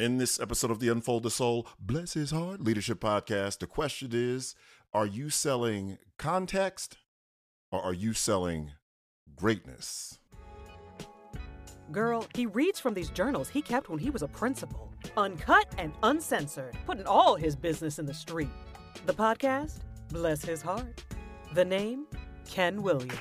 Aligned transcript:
In 0.00 0.16
this 0.16 0.40
episode 0.40 0.70
of 0.70 0.80
the 0.80 0.88
Unfold 0.88 1.24
the 1.24 1.30
Soul, 1.30 1.66
bless 1.78 2.14
his 2.14 2.30
heart, 2.30 2.62
leadership 2.62 3.00
podcast, 3.00 3.58
the 3.58 3.66
question 3.66 4.12
is 4.14 4.54
Are 4.94 5.04
you 5.04 5.28
selling 5.28 5.98
context 6.16 6.96
or 7.70 7.82
are 7.82 7.92
you 7.92 8.14
selling 8.14 8.70
greatness? 9.36 10.18
Girl, 11.92 12.26
he 12.34 12.46
reads 12.46 12.80
from 12.80 12.94
these 12.94 13.10
journals 13.10 13.50
he 13.50 13.60
kept 13.60 13.90
when 13.90 13.98
he 13.98 14.08
was 14.08 14.22
a 14.22 14.28
principal, 14.28 14.90
uncut 15.18 15.66
and 15.76 15.92
uncensored, 16.02 16.78
putting 16.86 17.04
all 17.04 17.34
his 17.34 17.54
business 17.54 17.98
in 17.98 18.06
the 18.06 18.14
street. 18.14 18.48
The 19.04 19.12
podcast, 19.12 19.80
bless 20.08 20.42
his 20.42 20.62
heart. 20.62 21.04
The 21.52 21.66
name, 21.66 22.06
Ken 22.48 22.80
Williams. 22.80 23.18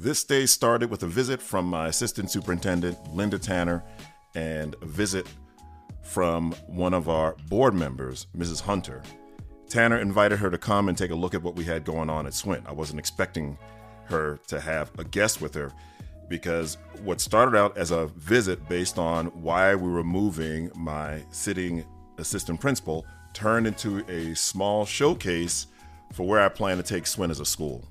This 0.00 0.24
day 0.24 0.46
started 0.46 0.90
with 0.90 1.02
a 1.02 1.06
visit 1.06 1.42
from 1.42 1.66
my 1.66 1.88
assistant 1.88 2.30
superintendent, 2.30 2.96
Linda 3.12 3.38
Tanner, 3.38 3.84
and 4.34 4.74
a 4.80 4.86
visit 4.86 5.26
from 6.00 6.52
one 6.68 6.94
of 6.94 7.10
our 7.10 7.36
board 7.50 7.74
members, 7.74 8.26
Mrs. 8.34 8.62
Hunter. 8.62 9.02
Tanner 9.68 9.98
invited 9.98 10.38
her 10.38 10.48
to 10.48 10.56
come 10.56 10.88
and 10.88 10.96
take 10.96 11.10
a 11.10 11.14
look 11.14 11.34
at 11.34 11.42
what 11.42 11.54
we 11.54 11.64
had 11.64 11.84
going 11.84 12.08
on 12.08 12.26
at 12.26 12.32
Swint. 12.32 12.62
I 12.64 12.72
wasn't 12.72 12.98
expecting 12.98 13.58
her 14.04 14.40
to 14.46 14.58
have 14.58 14.90
a 14.98 15.04
guest 15.04 15.42
with 15.42 15.52
her 15.52 15.70
because 16.30 16.78
what 17.04 17.20
started 17.20 17.54
out 17.54 17.76
as 17.76 17.90
a 17.90 18.06
visit 18.06 18.66
based 18.70 18.98
on 18.98 19.26
why 19.42 19.74
we 19.74 19.90
were 19.90 20.02
moving 20.02 20.70
my 20.74 21.22
sitting 21.30 21.84
assistant 22.16 22.58
principal 22.58 23.04
turned 23.34 23.66
into 23.66 24.02
a 24.08 24.34
small 24.34 24.86
showcase 24.86 25.66
for 26.14 26.26
where 26.26 26.40
I 26.40 26.48
plan 26.48 26.78
to 26.78 26.82
take 26.82 27.04
Swint 27.04 27.28
as 27.28 27.40
a 27.40 27.44
school. 27.44 27.86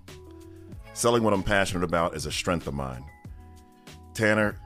Selling 0.93 1.23
what 1.23 1.33
I'm 1.33 1.43
passionate 1.43 1.83
about 1.83 2.15
is 2.15 2.25
a 2.25 2.31
strength 2.31 2.67
of 2.67 2.73
mine. 2.73 3.05
Tanner 4.13 4.57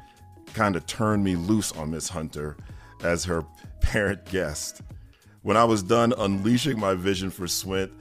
kind 0.53 0.75
of 0.75 0.85
turned 0.85 1.23
me 1.23 1.35
loose 1.35 1.71
on 1.73 1.91
Miss 1.91 2.09
Hunter 2.09 2.57
as 3.03 3.25
her 3.25 3.43
parent 3.81 4.25
guest. 4.25 4.81
When 5.41 5.57
I 5.57 5.65
was 5.65 5.83
done 5.83 6.13
unleashing 6.17 6.79
my 6.79 6.93
vision 6.93 7.29
for 7.29 7.45
Swint, 7.45 7.91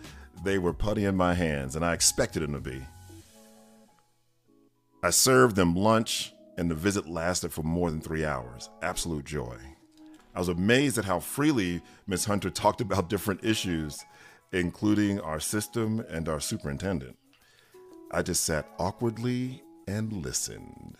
they 0.45 0.59
were 0.59 0.73
putty 0.73 1.05
in 1.05 1.17
my 1.17 1.35
hands, 1.35 1.77
and 1.77 1.85
I 1.85 1.93
expected 1.93 2.43
them 2.43 2.53
to 2.53 2.61
be. 2.61 2.81
I 5.03 5.11
served 5.11 5.57
them 5.57 5.75
lunch, 5.75 6.33
and 6.57 6.71
the 6.71 6.75
visit 6.75 7.09
lasted 7.09 7.53
for 7.53 7.63
more 7.63 7.91
than 7.91 8.01
three 8.01 8.25
hours. 8.25 8.71
Absolute 8.83 9.25
joy. 9.25 9.57
I 10.35 10.39
was 10.39 10.49
amazed 10.49 10.99
at 10.99 11.05
how 11.05 11.21
freely 11.21 11.83
Miss 12.07 12.25
Hunter 12.25 12.51
talked 12.51 12.81
about 12.81 13.11
different 13.11 13.45
issues, 13.45 14.05
including 14.53 15.21
our 15.21 15.41
system 15.41 16.05
and 16.09 16.29
our 16.29 16.41
superintendent. 16.41 17.17
I 18.15 18.21
just 18.21 18.45
sat 18.45 18.67
awkwardly 18.79 19.63
and 19.89 20.13
listened. 20.13 20.97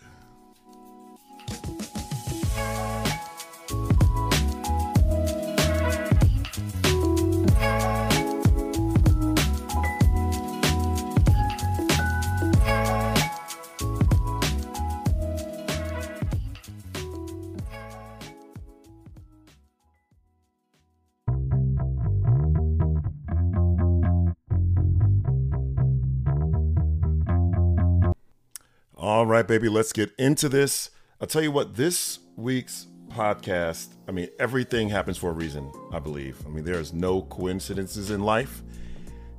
All 29.23 29.29
right, 29.29 29.47
baby, 29.47 29.69
let's 29.69 29.93
get 29.93 30.11
into 30.19 30.49
this. 30.49 30.89
I'll 31.21 31.27
tell 31.27 31.41
you 31.41 31.49
what, 31.49 31.75
this 31.75 32.19
week's 32.35 32.87
podcast, 33.07 33.93
I 34.05 34.11
mean, 34.11 34.27
everything 34.37 34.89
happens 34.89 35.17
for 35.17 35.29
a 35.29 35.33
reason, 35.33 35.71
I 35.93 35.99
believe. 35.99 36.45
I 36.45 36.49
mean, 36.49 36.65
there 36.65 36.77
is 36.77 36.91
no 36.91 37.21
coincidences 37.21 38.11
in 38.11 38.19
life. 38.19 38.63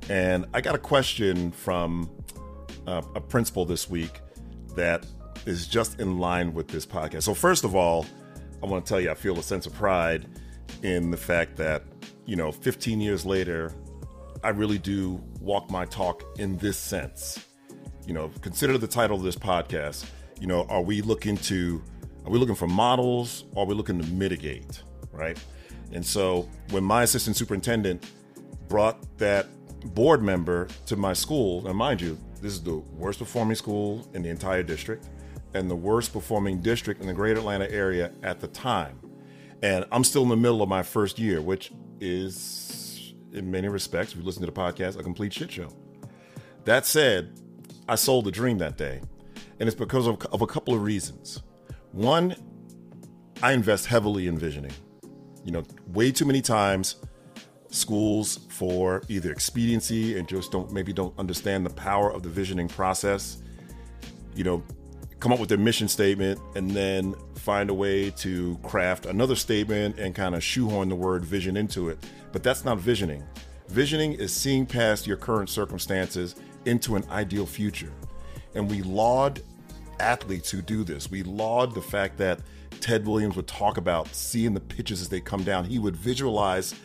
And 0.09 0.47
I 0.55 0.61
got 0.61 0.73
a 0.73 0.79
question 0.79 1.51
from 1.51 2.09
uh, 2.87 3.03
a 3.13 3.21
principal 3.21 3.63
this 3.63 3.87
week 3.87 4.21
that 4.75 5.05
is 5.45 5.67
just 5.67 5.99
in 5.99 6.17
line 6.17 6.55
with 6.55 6.67
this 6.67 6.83
podcast. 6.83 7.21
So, 7.21 7.35
first 7.35 7.63
of 7.63 7.75
all, 7.75 8.07
I 8.63 8.65
want 8.65 8.83
to 8.87 8.89
tell 8.89 8.99
you, 8.99 9.11
I 9.11 9.13
feel 9.13 9.37
a 9.37 9.43
sense 9.43 9.67
of 9.67 9.75
pride 9.75 10.25
in 10.81 11.11
the 11.11 11.17
fact 11.17 11.57
that, 11.57 11.83
you 12.25 12.35
know, 12.35 12.51
15 12.51 12.99
years 13.01 13.23
later, 13.23 13.71
I 14.43 14.49
really 14.49 14.79
do 14.79 15.23
walk 15.39 15.69
my 15.69 15.85
talk 15.85 16.23
in 16.39 16.57
this 16.57 16.75
sense 16.75 17.45
you 18.05 18.13
know, 18.13 18.31
consider 18.41 18.77
the 18.77 18.87
title 18.87 19.17
of 19.17 19.23
this 19.23 19.35
podcast. 19.35 20.05
You 20.39 20.47
know, 20.47 20.65
are 20.69 20.81
we 20.81 21.01
looking 21.01 21.37
to, 21.37 21.81
are 22.25 22.31
we 22.31 22.39
looking 22.39 22.55
for 22.55 22.67
models? 22.67 23.45
Or 23.53 23.63
are 23.63 23.67
we 23.67 23.73
looking 23.73 23.99
to 24.01 24.07
mitigate? 24.07 24.83
Right. 25.11 25.37
And 25.91 26.05
so 26.05 26.49
when 26.71 26.83
my 26.83 27.03
assistant 27.03 27.37
superintendent 27.37 28.05
brought 28.67 29.17
that 29.17 29.47
board 29.93 30.21
member 30.21 30.67
to 30.87 30.95
my 30.95 31.13
school, 31.13 31.67
and 31.67 31.77
mind 31.77 32.01
you, 32.01 32.17
this 32.41 32.53
is 32.53 32.61
the 32.61 32.75
worst 32.75 33.19
performing 33.19 33.55
school 33.55 34.07
in 34.13 34.21
the 34.21 34.29
entire 34.29 34.63
district 34.63 35.07
and 35.53 35.69
the 35.69 35.75
worst 35.75 36.11
performing 36.11 36.59
district 36.59 37.01
in 37.01 37.07
the 37.07 37.13
greater 37.13 37.39
Atlanta 37.39 37.71
area 37.71 38.11
at 38.23 38.39
the 38.39 38.47
time. 38.47 38.99
And 39.63 39.85
I'm 39.91 40.03
still 40.03 40.23
in 40.23 40.29
the 40.29 40.35
middle 40.35 40.61
of 40.61 40.67
my 40.67 40.83
first 40.83 41.17
year, 41.17 41.41
which 41.41 41.71
is, 42.01 43.13
in 43.31 43.49
many 43.49 43.69
respects, 43.69 44.11
if 44.11 44.17
you 44.19 44.23
listen 44.23 44.41
to 44.41 44.47
the 44.47 44.51
podcast, 44.51 44.99
a 44.99 45.03
complete 45.03 45.33
shit 45.33 45.51
show. 45.51 45.69
That 46.65 46.85
said, 46.85 47.39
I 47.87 47.95
sold 47.95 48.25
the 48.25 48.31
dream 48.31 48.57
that 48.59 48.77
day. 48.77 49.01
And 49.59 49.67
it's 49.67 49.77
because 49.77 50.07
of, 50.07 50.21
of 50.27 50.41
a 50.41 50.47
couple 50.47 50.73
of 50.73 50.81
reasons. 50.81 51.41
One, 51.91 52.35
I 53.41 53.53
invest 53.53 53.85
heavily 53.85 54.27
in 54.27 54.37
visioning. 54.37 54.73
You 55.43 55.51
know, 55.51 55.63
way 55.87 56.11
too 56.11 56.25
many 56.25 56.41
times 56.41 56.95
schools 57.69 58.39
for 58.49 59.01
either 59.09 59.31
expediency 59.31 60.17
and 60.17 60.27
just 60.27 60.51
don't 60.51 60.71
maybe 60.71 60.93
don't 60.93 61.17
understand 61.19 61.65
the 61.65 61.69
power 61.69 62.11
of 62.11 62.23
the 62.23 62.29
visioning 62.29 62.67
process. 62.67 63.41
You 64.33 64.43
know, 64.43 64.63
come 65.19 65.31
up 65.31 65.39
with 65.39 65.49
their 65.49 65.57
mission 65.57 65.87
statement 65.87 66.39
and 66.55 66.71
then 66.71 67.15
find 67.35 67.69
a 67.69 67.73
way 67.73 68.09
to 68.11 68.57
craft 68.63 69.05
another 69.05 69.35
statement 69.35 69.99
and 69.99 70.15
kind 70.15 70.35
of 70.35 70.43
shoehorn 70.43 70.89
the 70.89 70.95
word 70.95 71.23
vision 71.23 71.57
into 71.57 71.89
it. 71.89 71.99
But 72.31 72.43
that's 72.43 72.65
not 72.65 72.79
visioning. 72.79 73.23
Visioning 73.67 74.13
is 74.13 74.33
seeing 74.33 74.65
past 74.65 75.07
your 75.07 75.17
current 75.17 75.49
circumstances 75.49 76.35
into 76.65 76.95
an 76.95 77.03
ideal 77.09 77.45
future. 77.45 77.91
And 78.53 78.69
we 78.69 78.81
laud 78.81 79.41
athletes 79.99 80.49
who 80.51 80.61
do 80.61 80.83
this. 80.83 81.09
We 81.09 81.23
laud 81.23 81.73
the 81.73 81.81
fact 81.81 82.17
that 82.17 82.39
Ted 82.81 83.05
Williams 83.05 83.35
would 83.35 83.47
talk 83.47 83.77
about 83.77 84.13
seeing 84.13 84.53
the 84.53 84.59
pitches 84.59 85.01
as 85.01 85.09
they 85.09 85.21
come 85.21 85.43
down. 85.43 85.65
He 85.65 85.79
would 85.79 85.95
visualize 85.95 86.75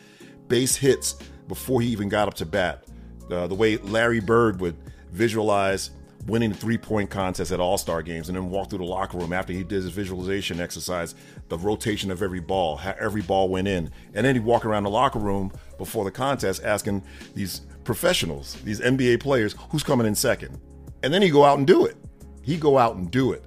base 0.48 0.76
hits 0.76 1.16
before 1.48 1.80
he 1.80 1.88
even 1.88 2.08
got 2.08 2.28
up 2.28 2.34
to 2.34 2.46
bat. 2.46 2.84
Uh, 3.30 3.46
the 3.46 3.54
way 3.54 3.76
Larry 3.78 4.20
Bird 4.20 4.60
would 4.60 4.76
visualize 5.12 5.90
winning 6.26 6.50
the 6.50 6.56
three 6.56 6.78
point 6.78 7.10
contest 7.10 7.52
at 7.52 7.60
All 7.60 7.78
Star 7.78 8.02
games 8.02 8.28
and 8.28 8.36
then 8.36 8.50
walk 8.50 8.70
through 8.70 8.78
the 8.78 8.84
locker 8.84 9.18
room 9.18 9.32
after 9.32 9.52
he 9.52 9.62
did 9.62 9.82
his 9.82 9.88
visualization 9.88 10.60
exercise, 10.60 11.14
the 11.48 11.58
rotation 11.58 12.10
of 12.10 12.22
every 12.22 12.40
ball, 12.40 12.76
how 12.76 12.94
every 12.98 13.22
ball 13.22 13.48
went 13.48 13.68
in. 13.68 13.90
And 14.14 14.26
then 14.26 14.34
he'd 14.34 14.44
walk 14.44 14.64
around 14.64 14.84
the 14.84 14.90
locker 14.90 15.18
room 15.18 15.52
before 15.78 16.04
the 16.04 16.10
contest 16.10 16.62
asking 16.64 17.02
these 17.34 17.62
professionals, 17.84 18.54
these 18.64 18.80
NBA 18.80 19.20
players, 19.20 19.54
who's 19.70 19.82
coming 19.82 20.06
in 20.06 20.14
second. 20.14 20.60
And 21.02 21.12
then 21.12 21.22
he 21.22 21.30
go 21.30 21.44
out 21.44 21.58
and 21.58 21.66
do 21.66 21.86
it. 21.86 21.96
He 22.42 22.56
go 22.56 22.78
out 22.78 22.96
and 22.96 23.10
do 23.10 23.32
it. 23.32 23.44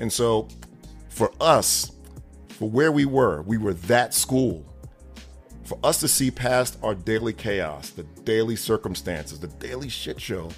And 0.00 0.12
so 0.12 0.48
for 1.08 1.32
us, 1.40 1.92
for 2.48 2.68
where 2.70 2.92
we 2.92 3.04
were, 3.04 3.42
we 3.42 3.58
were 3.58 3.74
that 3.74 4.14
school. 4.14 4.64
For 5.64 5.78
us 5.82 6.00
to 6.00 6.08
see 6.08 6.30
past 6.30 6.78
our 6.82 6.94
daily 6.94 7.32
chaos, 7.32 7.90
the 7.90 8.04
daily 8.04 8.56
circumstances, 8.56 9.40
the 9.40 9.48
daily 9.48 9.88
shit 9.88 10.20
show, 10.20 10.50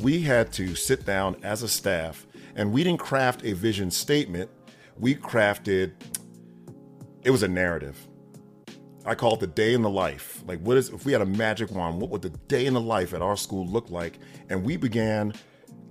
we 0.00 0.22
had 0.22 0.52
to 0.54 0.74
sit 0.74 1.06
down 1.06 1.36
as 1.42 1.62
a 1.62 1.68
staff 1.68 2.26
and 2.56 2.72
we 2.72 2.82
didn't 2.82 3.00
craft 3.00 3.44
a 3.44 3.52
vision 3.52 3.90
statement. 3.90 4.50
We 4.98 5.14
crafted, 5.14 5.92
it 7.22 7.30
was 7.30 7.42
a 7.42 7.48
narrative. 7.48 7.96
I 9.04 9.14
call 9.14 9.34
it 9.34 9.40
the 9.40 9.46
day 9.46 9.72
in 9.72 9.82
the 9.82 9.90
life. 9.90 10.42
Like, 10.46 10.60
what 10.60 10.76
is, 10.76 10.90
if 10.90 11.06
we 11.06 11.12
had 11.12 11.22
a 11.22 11.26
magic 11.26 11.70
wand, 11.70 12.00
what 12.00 12.10
would 12.10 12.22
the 12.22 12.30
day 12.30 12.66
in 12.66 12.74
the 12.74 12.80
life 12.80 13.14
at 13.14 13.22
our 13.22 13.36
school 13.36 13.66
look 13.66 13.90
like? 13.90 14.18
And 14.50 14.62
we 14.64 14.76
began 14.76 15.32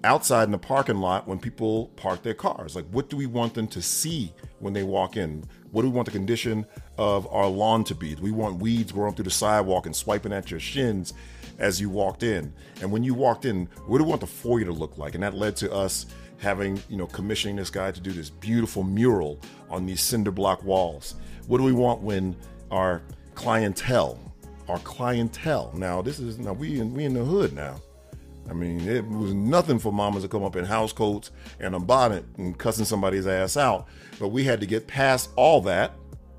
outside 0.03 0.43
in 0.43 0.51
the 0.51 0.57
parking 0.57 0.97
lot 0.97 1.27
when 1.27 1.39
people 1.39 1.87
park 1.95 2.21
their 2.23 2.33
cars. 2.33 2.75
Like, 2.75 2.85
what 2.91 3.09
do 3.09 3.17
we 3.17 3.25
want 3.25 3.53
them 3.53 3.67
to 3.69 3.81
see 3.81 4.31
when 4.59 4.73
they 4.73 4.83
walk 4.83 5.17
in? 5.17 5.43
What 5.71 5.81
do 5.81 5.89
we 5.89 5.95
want 5.95 6.05
the 6.05 6.11
condition 6.11 6.65
of 6.97 7.27
our 7.31 7.47
lawn 7.47 7.83
to 7.85 7.95
be? 7.95 8.15
Do 8.15 8.21
we 8.21 8.31
want 8.31 8.61
weeds 8.61 8.91
growing 8.91 9.15
through 9.15 9.25
the 9.25 9.31
sidewalk 9.31 9.85
and 9.85 9.95
swiping 9.95 10.31
at 10.31 10.51
your 10.51 10.59
shins 10.59 11.13
as 11.57 11.81
you 11.81 11.89
walked 11.89 12.23
in? 12.23 12.53
And 12.81 12.91
when 12.91 13.03
you 13.03 13.13
walked 13.13 13.45
in, 13.45 13.67
what 13.87 13.97
do 13.97 14.03
we 14.03 14.09
want 14.09 14.21
the 14.21 14.27
foyer 14.27 14.65
to 14.65 14.71
look 14.71 14.97
like? 14.97 15.15
And 15.15 15.23
that 15.23 15.33
led 15.33 15.55
to 15.57 15.71
us 15.71 16.05
having, 16.37 16.81
you 16.89 16.95
know, 16.95 17.07
commissioning 17.07 17.57
this 17.57 17.69
guy 17.69 17.91
to 17.91 17.99
do 17.99 18.11
this 18.11 18.29
beautiful 18.29 18.83
mural 18.83 19.39
on 19.69 19.85
these 19.85 20.01
cinder 20.01 20.31
block 20.31 20.63
walls. 20.63 21.15
What 21.47 21.57
do 21.57 21.63
we 21.63 21.73
want 21.73 22.01
when 22.01 22.35
our 22.71 23.01
clientele, 23.35 24.19
our 24.67 24.79
clientele. 24.79 25.71
Now, 25.75 26.01
this 26.01 26.19
is 26.19 26.37
now 26.37 26.53
we 26.53 26.79
in 26.79 26.93
we 26.93 27.05
in 27.05 27.13
the 27.13 27.23
hood 27.23 27.53
now. 27.53 27.81
I 28.49 28.53
mean, 28.53 28.87
it 28.87 29.07
was 29.07 29.33
nothing 29.33 29.77
for 29.77 29.91
mamas 29.91 30.23
to 30.23 30.29
come 30.29 30.43
up 30.43 30.55
in 30.55 30.65
house 30.65 30.91
coats 30.91 31.29
and 31.59 31.75
a 31.75 31.79
bonnet 31.79 32.25
and 32.37 32.57
cussing 32.57 32.85
somebody's 32.85 33.27
ass 33.27 33.57
out. 33.57 33.87
But 34.19 34.29
we 34.29 34.43
had 34.43 34.59
to 34.61 34.65
get 34.65 34.87
past 34.87 35.29
all 35.35 35.61
that, 35.61 35.93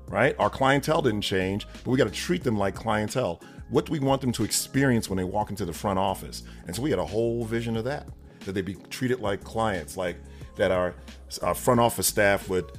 right? 0.07 0.35
Our 0.37 0.49
clientele 0.49 1.01
didn't 1.01 1.21
change, 1.21 1.67
but 1.83 1.87
we 1.87 1.97
got 1.97 2.05
to 2.05 2.11
treat 2.11 2.43
them 2.43 2.57
like 2.57 2.75
clientele. 2.75 3.41
What 3.69 3.85
do 3.85 3.93
we 3.93 3.99
want 3.99 4.19
them 4.19 4.33
to 4.33 4.43
experience 4.43 5.09
when 5.09 5.15
they 5.15 5.23
walk 5.23 5.51
into 5.51 5.63
the 5.63 5.71
front 5.71 5.99
office? 5.99 6.43
And 6.67 6.75
so 6.75 6.81
we 6.81 6.89
had 6.89 6.99
a 6.99 7.05
whole 7.05 7.45
vision 7.45 7.77
of 7.77 7.85
that, 7.85 8.09
that 8.41 8.51
they 8.51 8.61
be 8.61 8.73
treated 8.89 9.21
like 9.21 9.45
clients, 9.45 9.95
like 9.95 10.17
that 10.57 10.71
our, 10.71 10.93
our 11.41 11.55
front 11.55 11.79
office 11.79 12.07
staff 12.07 12.49
would, 12.49 12.73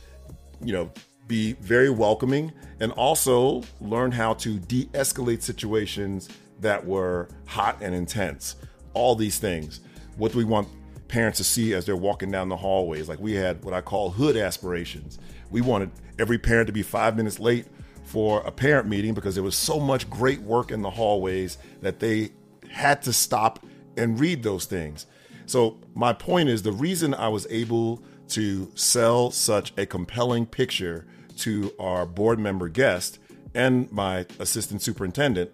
you 0.63 0.75
know, 0.75 0.91
be 1.33 1.55
very 1.55 1.89
welcoming 1.89 2.53
and 2.79 2.93
also 2.93 3.63
learn 3.81 4.13
how 4.13 4.35
to 4.35 4.59
de 4.59 4.85
escalate 4.93 5.41
situations 5.41 6.29
that 6.61 6.85
were 6.85 7.27
hot 7.47 7.79
and 7.81 7.95
intense. 7.95 8.57
All 8.93 9.15
these 9.15 9.39
things. 9.39 9.81
What 10.19 10.33
do 10.33 10.39
we 10.39 10.45
want 10.45 10.69
parents 11.09 11.39
to 11.39 11.45
see 11.45 11.73
as 11.73 11.87
they're 11.87 11.97
walking 11.97 12.31
down 12.31 12.51
the 12.51 12.57
hallways? 12.59 13.09
Like 13.09 13.19
we 13.19 13.33
had 13.33 13.65
what 13.65 13.73
I 13.73 13.81
call 13.81 14.11
hood 14.11 14.37
aspirations. 14.37 15.19
We 15.51 15.63
wanted 15.63 15.91
every 16.19 16.37
parent 16.37 16.67
to 16.67 16.73
be 16.75 16.83
five 16.83 17.17
minutes 17.17 17.41
late 17.41 17.65
for 18.05 18.43
a 18.43 18.53
parent 18.53 18.87
meeting 18.87 19.15
because 19.15 19.35
there 19.35 19.43
was 19.43 19.57
so 19.57 19.81
much 19.81 20.11
great 20.11 20.43
work 20.43 20.71
in 20.71 20.83
the 20.83 20.91
hallways 20.91 21.57
that 21.81 21.99
they 21.99 22.33
had 22.71 23.01
to 23.03 23.13
stop 23.15 23.65
and 23.97 24.21
read 24.21 24.43
those 24.43 24.67
things. 24.67 25.07
So, 25.47 25.79
my 25.95 26.13
point 26.13 26.51
is 26.51 26.63
the 26.63 26.73
reason 26.73 27.15
I 27.15 27.29
was 27.29 27.47
able 27.49 28.03
to 28.29 28.71
sell 28.75 29.31
such 29.31 29.73
a 29.79 29.87
compelling 29.87 30.47
picture 30.47 31.07
to 31.39 31.73
our 31.79 32.07
board 32.07 32.39
member 32.39 32.69
guest 32.69 33.19
and 33.55 33.91
my 33.93 34.27
assistant 34.39 34.83
superintendent 34.83 35.51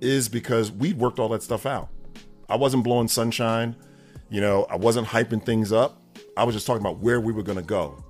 is 0.00 0.28
because 0.28 0.70
we 0.70 0.92
worked 0.92 1.18
all 1.18 1.28
that 1.28 1.42
stuff 1.42 1.66
out. 1.66 1.88
I 2.48 2.56
wasn't 2.56 2.84
blowing 2.84 3.08
sunshine, 3.08 3.76
you 4.30 4.40
know, 4.40 4.66
I 4.70 4.76
wasn't 4.76 5.08
hyping 5.08 5.44
things 5.44 5.72
up. 5.72 6.00
I 6.36 6.44
was 6.44 6.54
just 6.54 6.66
talking 6.66 6.80
about 6.80 6.98
where 6.98 7.20
we 7.20 7.32
were 7.32 7.42
going 7.42 7.58
to 7.58 7.64
go. 7.64 8.04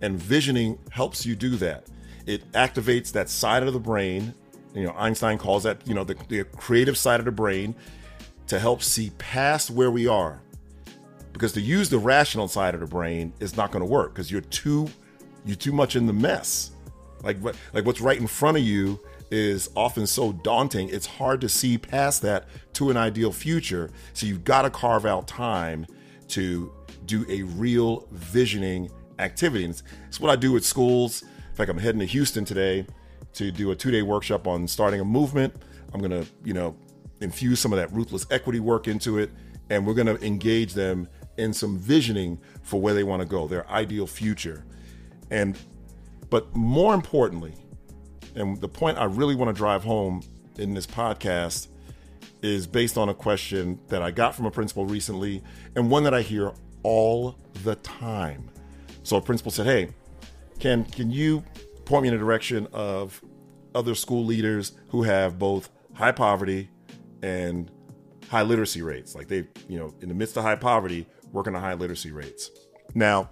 And 0.00 0.18
visioning 0.18 0.78
helps 0.90 1.24
you 1.24 1.34
do 1.34 1.56
that. 1.56 1.86
It 2.26 2.50
activates 2.52 3.12
that 3.12 3.28
side 3.28 3.62
of 3.62 3.72
the 3.72 3.80
brain. 3.80 4.34
You 4.74 4.84
know, 4.84 4.94
Einstein 4.96 5.38
calls 5.38 5.62
that, 5.62 5.86
you 5.86 5.94
know, 5.94 6.04
the, 6.04 6.16
the 6.28 6.44
creative 6.44 6.98
side 6.98 7.20
of 7.20 7.26
the 7.26 7.32
brain 7.32 7.74
to 8.48 8.58
help 8.58 8.82
see 8.82 9.10
past 9.18 9.70
where 9.70 9.90
we 9.90 10.06
are. 10.06 10.40
Because 11.32 11.52
to 11.52 11.60
use 11.60 11.90
the 11.90 11.98
rational 11.98 12.48
side 12.48 12.74
of 12.74 12.80
the 12.80 12.86
brain 12.86 13.32
is 13.40 13.56
not 13.56 13.70
going 13.70 13.84
to 13.84 13.90
work 13.90 14.14
because 14.14 14.30
you're 14.30 14.40
too 14.42 14.88
you're 15.46 15.56
too 15.56 15.72
much 15.72 15.96
in 15.96 16.06
the 16.06 16.12
mess. 16.12 16.72
Like 17.22 17.38
what 17.38 17.56
like 17.72 17.86
what's 17.86 18.00
right 18.00 18.18
in 18.18 18.26
front 18.26 18.58
of 18.58 18.62
you 18.62 19.00
is 19.30 19.70
often 19.74 20.06
so 20.06 20.32
daunting. 20.32 20.88
It's 20.90 21.06
hard 21.06 21.40
to 21.40 21.48
see 21.48 21.78
past 21.78 22.22
that 22.22 22.46
to 22.74 22.90
an 22.90 22.96
ideal 22.96 23.32
future. 23.32 23.90
So 24.12 24.26
you've 24.26 24.44
got 24.44 24.62
to 24.62 24.70
carve 24.70 25.06
out 25.06 25.26
time 25.26 25.86
to 26.28 26.72
do 27.06 27.24
a 27.28 27.42
real 27.42 28.06
visioning 28.12 28.90
activity. 29.18 29.64
And 29.64 29.72
it's, 29.72 29.82
it's 30.06 30.20
what 30.20 30.30
I 30.30 30.36
do 30.36 30.56
at 30.56 30.64
schools. 30.64 31.22
In 31.22 31.54
fact, 31.54 31.70
I'm 31.70 31.78
heading 31.78 32.00
to 32.00 32.06
Houston 32.06 32.44
today 32.44 32.86
to 33.34 33.50
do 33.50 33.70
a 33.70 33.76
two-day 33.76 34.02
workshop 34.02 34.46
on 34.46 34.68
starting 34.68 35.00
a 35.00 35.04
movement. 35.04 35.54
I'm 35.92 36.00
gonna, 36.00 36.24
you 36.44 36.52
know, 36.52 36.76
infuse 37.20 37.60
some 37.60 37.72
of 37.72 37.78
that 37.78 37.92
ruthless 37.92 38.26
equity 38.30 38.60
work 38.60 38.88
into 38.88 39.18
it, 39.18 39.30
and 39.70 39.86
we're 39.86 39.94
gonna 39.94 40.16
engage 40.16 40.74
them 40.74 41.08
in 41.36 41.52
some 41.52 41.78
visioning 41.78 42.38
for 42.62 42.80
where 42.80 42.94
they 42.94 43.04
want 43.04 43.22
to 43.22 43.28
go, 43.28 43.46
their 43.46 43.68
ideal 43.70 44.06
future. 44.06 44.64
And 45.30 45.58
but 46.30 46.54
more 46.54 46.94
importantly, 46.94 47.54
and 48.34 48.60
the 48.60 48.68
point 48.68 48.98
I 48.98 49.04
really 49.04 49.34
want 49.34 49.54
to 49.54 49.58
drive 49.58 49.84
home 49.84 50.22
in 50.58 50.74
this 50.74 50.86
podcast 50.86 51.68
is 52.42 52.66
based 52.66 52.98
on 52.98 53.08
a 53.08 53.14
question 53.14 53.80
that 53.88 54.02
I 54.02 54.10
got 54.10 54.34
from 54.34 54.46
a 54.46 54.50
principal 54.50 54.86
recently 54.86 55.42
and 55.74 55.90
one 55.90 56.04
that 56.04 56.14
I 56.14 56.22
hear 56.22 56.52
all 56.82 57.38
the 57.64 57.76
time. 57.76 58.50
So 59.02 59.16
a 59.16 59.20
principal 59.22 59.50
said, 59.50 59.66
"Hey, 59.66 59.88
can 60.58 60.84
can 60.84 61.10
you 61.10 61.42
point 61.84 62.02
me 62.02 62.08
in 62.08 62.14
the 62.14 62.18
direction 62.18 62.66
of 62.72 63.22
other 63.74 63.94
school 63.94 64.24
leaders 64.24 64.72
who 64.88 65.02
have 65.02 65.38
both 65.38 65.70
high 65.94 66.12
poverty 66.12 66.70
and 67.22 67.70
high 68.28 68.42
literacy 68.42 68.82
rates? 68.82 69.14
Like 69.14 69.28
they, 69.28 69.48
you 69.68 69.78
know, 69.78 69.94
in 70.00 70.08
the 70.08 70.14
midst 70.14 70.36
of 70.36 70.42
high 70.42 70.56
poverty, 70.56 71.06
working 71.32 71.54
on 71.54 71.62
high 71.62 71.74
literacy 71.74 72.12
rates." 72.12 72.50
Now, 72.94 73.30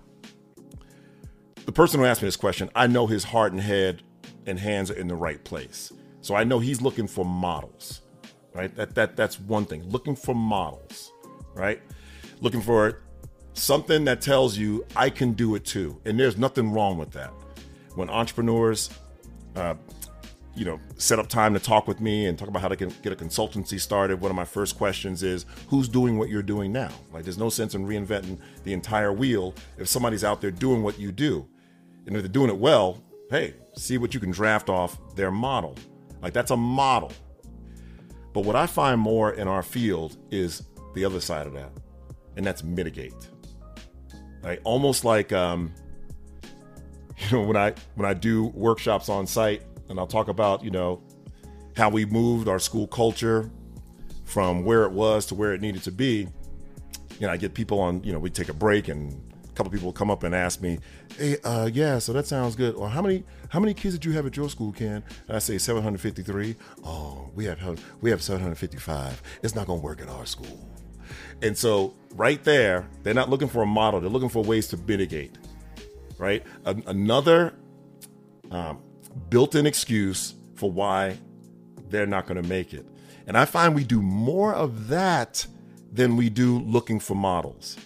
the 1.66 1.72
person 1.72 2.00
who 2.00 2.06
asked 2.06 2.22
me 2.22 2.26
this 2.26 2.37
question, 2.37 2.70
I 2.75 2.87
know 2.87 3.06
his 3.06 3.25
heart 3.25 3.52
and 3.52 3.61
head 3.61 4.02
and 4.46 4.58
hands 4.58 4.90
are 4.90 4.96
in 4.96 5.08
the 5.08 5.14
right 5.14 5.43
place. 5.44 5.93
So 6.20 6.34
I 6.34 6.44
know 6.44 6.58
he's 6.58 6.81
looking 6.81 7.06
for 7.06 7.25
models, 7.25 8.02
right? 8.55 8.75
That 8.76 8.94
that 8.94 9.16
that's 9.16 9.38
one 9.40 9.64
thing. 9.64 9.88
Looking 9.88 10.16
for 10.16 10.34
models, 10.34 11.12
right? 11.55 11.81
Looking 12.40 12.62
for 12.62 13.02
something 13.52 14.05
that 14.05 14.20
tells 14.20 14.56
you 14.56 14.84
I 14.96 15.11
can 15.11 15.32
do 15.32 15.55
it 15.55 15.64
too. 15.64 16.00
And 16.05 16.19
there's 16.19 16.37
nothing 16.38 16.72
wrong 16.72 16.99
with 16.99 17.12
that. 17.12 17.32
When 17.94 18.11
entrepreneurs 18.11 18.90
uh, 19.55 19.75
you 20.56 20.64
know, 20.64 20.78
set 20.96 21.19
up 21.19 21.28
time 21.28 21.52
to 21.55 21.61
talk 21.61 21.88
with 21.88 22.00
me 22.00 22.26
and 22.26 22.38
talk 22.38 22.49
about 22.49 22.62
how 22.62 22.69
to 22.69 22.76
get 22.76 23.12
a 23.12 23.16
consultancy 23.16 23.81
started, 23.81 24.20
one 24.20 24.31
of 24.31 24.37
my 24.37 24.44
first 24.44 24.76
questions 24.76 25.22
is 25.22 25.46
who's 25.69 25.88
doing 25.88 26.16
what 26.16 26.28
you're 26.28 26.43
doing 26.43 26.72
now? 26.72 26.90
Like, 27.12 27.25
there's 27.25 27.38
no 27.38 27.49
sense 27.49 27.75
in 27.75 27.87
reinventing 27.87 28.38
the 28.62 28.72
entire 28.72 29.12
wheel 29.12 29.55
if 29.78 29.88
somebody's 29.88 30.22
out 30.22 30.40
there 30.40 30.50
doing 30.50 30.82
what 30.82 30.99
you 30.99 31.11
do. 31.11 31.46
And 32.06 32.16
if 32.16 32.22
they're 32.22 32.28
doing 32.30 32.50
it 32.50 32.56
well, 32.56 33.02
hey, 33.30 33.54
see 33.76 33.98
what 33.98 34.14
you 34.14 34.20
can 34.20 34.30
draft 34.30 34.68
off 34.68 34.98
their 35.16 35.30
model. 35.30 35.76
Like, 36.22 36.32
that's 36.32 36.50
a 36.50 36.56
model. 36.56 37.12
But 38.32 38.44
what 38.44 38.56
I 38.56 38.66
find 38.66 39.00
more 39.00 39.32
in 39.32 39.48
our 39.48 39.62
field 39.62 40.16
is 40.30 40.64
the 40.94 41.04
other 41.04 41.20
side 41.20 41.46
of 41.46 41.52
that, 41.54 41.70
and 42.36 42.44
that's 42.44 42.64
mitigate. 42.64 43.14
Like, 44.42 44.60
almost 44.64 45.04
like, 45.04 45.32
um, 45.32 45.72
you 47.18 47.36
know, 47.36 47.42
when 47.44 47.56
I 47.56 47.74
when 47.94 48.08
I 48.08 48.14
do 48.14 48.46
workshops 48.46 49.08
on 49.08 49.26
site 49.26 49.62
and 49.88 49.98
I'll 49.98 50.06
talk 50.06 50.28
about, 50.28 50.64
you 50.64 50.70
know, 50.70 51.02
how 51.76 51.88
we 51.88 52.04
moved 52.04 52.48
our 52.48 52.58
school 52.58 52.86
culture 52.86 53.50
from 54.24 54.64
where 54.64 54.84
it 54.84 54.92
was 54.92 55.26
to 55.26 55.34
where 55.34 55.54
it 55.54 55.60
needed 55.60 55.82
to 55.84 55.92
be. 55.92 56.28
You 57.20 57.26
know, 57.26 57.30
I 57.30 57.36
get 57.36 57.54
people 57.54 57.78
on, 57.80 58.02
you 58.02 58.12
know, 58.12 58.18
we 58.18 58.30
take 58.30 58.48
a 58.48 58.54
break 58.54 58.88
and 58.88 59.32
couple 59.54 59.72
people 59.72 59.92
come 59.92 60.10
up 60.10 60.22
and 60.22 60.34
ask 60.34 60.60
me, 60.60 60.78
"Hey, 61.16 61.36
uh, 61.44 61.70
yeah, 61.72 61.98
so 61.98 62.12
that 62.12 62.26
sounds 62.26 62.56
good." 62.56 62.74
Or 62.74 62.88
how 62.88 63.02
many 63.02 63.24
how 63.48 63.60
many 63.60 63.74
kids 63.74 63.94
did 63.94 64.04
you 64.04 64.12
have 64.12 64.26
at 64.26 64.36
your 64.36 64.48
school, 64.48 64.72
Ken? 64.72 65.02
And 65.28 65.36
I 65.36 65.38
say 65.38 65.58
753. 65.58 66.56
Oh, 66.84 67.30
we 67.34 67.44
have 67.46 67.82
we 68.00 68.10
have 68.10 68.22
755. 68.22 69.22
It's 69.42 69.54
not 69.54 69.66
going 69.66 69.80
to 69.80 69.84
work 69.84 70.00
at 70.00 70.08
our 70.08 70.26
school. 70.26 70.68
And 71.42 71.56
so 71.56 71.94
right 72.14 72.42
there, 72.44 72.88
they're 73.02 73.14
not 73.14 73.30
looking 73.30 73.48
for 73.48 73.62
a 73.62 73.66
model. 73.66 74.00
They're 74.00 74.10
looking 74.10 74.28
for 74.28 74.42
ways 74.42 74.68
to 74.68 74.76
mitigate. 74.76 75.36
Right? 76.18 76.44
A- 76.64 76.76
another 76.87 77.54
um, 78.50 78.80
built 79.28 79.54
in 79.54 79.66
excuse 79.66 80.34
for 80.54 80.70
why 80.70 81.18
they're 81.88 82.06
not 82.06 82.26
going 82.26 82.40
to 82.40 82.49
make 82.49 82.73
it. 82.73 82.87
And 83.26 83.37
I 83.37 83.44
find 83.44 83.75
we 83.75 83.84
do 83.84 84.02
more 84.02 84.54
of 84.54 84.88
that 84.88 85.46
than 85.92 86.16
we 86.16 86.28
do 86.28 86.58
looking 86.61 87.00
for 87.00 87.14
models. 87.14 87.76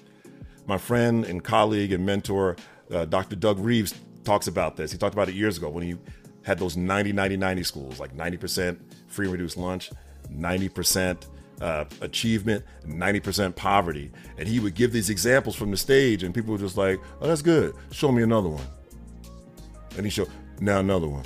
My 0.69 0.77
friend 0.77 1.25
and 1.25 1.43
colleague 1.43 1.93
and 1.93 2.05
mentor, 2.05 2.57
uh, 2.93 3.07
Dr. 3.07 3.37
Doug 3.37 3.59
Reeves, 3.59 3.95
talks 4.23 4.47
about 4.47 4.77
this. 4.77 4.93
He 4.93 4.99
talked 4.99 5.15
about 5.15 5.31
it 5.31 5.35
years 5.35 5.57
ago 5.57 5.71
when 5.71 5.83
he 5.83 5.97
had 6.43 6.59
those 6.59 6.77
90 6.77 7.13
90 7.13 7.39
90 7.39 7.63
schools, 7.63 7.99
like 7.99 8.15
90% 8.15 8.79
free 9.07 9.27
and 9.27 9.33
reduced 9.33 9.57
lunch, 9.57 9.91
90% 10.31 11.27
uh, 11.63 11.87
achievement, 12.03 12.65
90% 12.87 13.57
poverty. 13.57 14.13
And 14.37 14.47
he 14.47 14.61
would 14.61 14.75
give 14.75 14.93
these 14.93 15.09
examples 15.09 15.57
from 15.57 15.71
the 15.71 15.77
stage, 15.79 16.23
and 16.23 16.35
people 16.35 16.53
were 16.53 16.59
just 16.59 16.77
like, 16.77 17.01
oh, 17.23 17.27
that's 17.27 17.43
good. 17.43 17.75
Show 17.91 18.13
me 18.13 18.23
another 18.23 18.51
one. 18.51 18.67
And 19.97 20.05
he 20.05 20.11
showed, 20.11 20.29
now 20.61 20.81
another 20.81 21.09
one 21.09 21.25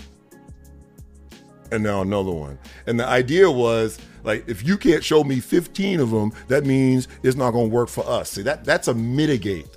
and 1.72 1.82
now 1.82 2.02
another 2.02 2.30
one. 2.30 2.58
And 2.86 2.98
the 2.98 3.06
idea 3.06 3.50
was 3.50 3.98
like 4.24 4.48
if 4.48 4.64
you 4.66 4.76
can't 4.78 5.02
show 5.02 5.24
me 5.24 5.40
15 5.40 6.00
of 6.00 6.10
them 6.10 6.32
that 6.48 6.64
means 6.64 7.08
it's 7.22 7.36
not 7.36 7.52
going 7.52 7.70
to 7.70 7.74
work 7.74 7.88
for 7.88 8.08
us. 8.08 8.30
See 8.30 8.42
that 8.42 8.64
that's 8.64 8.88
a 8.88 8.94
mitigate 8.94 9.68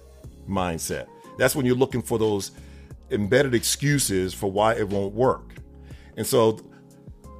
mindset. 0.48 1.08
That's 1.38 1.56
when 1.56 1.66
you're 1.66 1.76
looking 1.76 2.02
for 2.02 2.18
those 2.20 2.52
embedded 3.12 3.54
excuses 3.54 4.34
for 4.34 4.52
why 4.52 4.76
it 4.76 4.90
won't 4.90 5.14
work. 5.14 5.56
And 6.18 6.26
so 6.26 6.60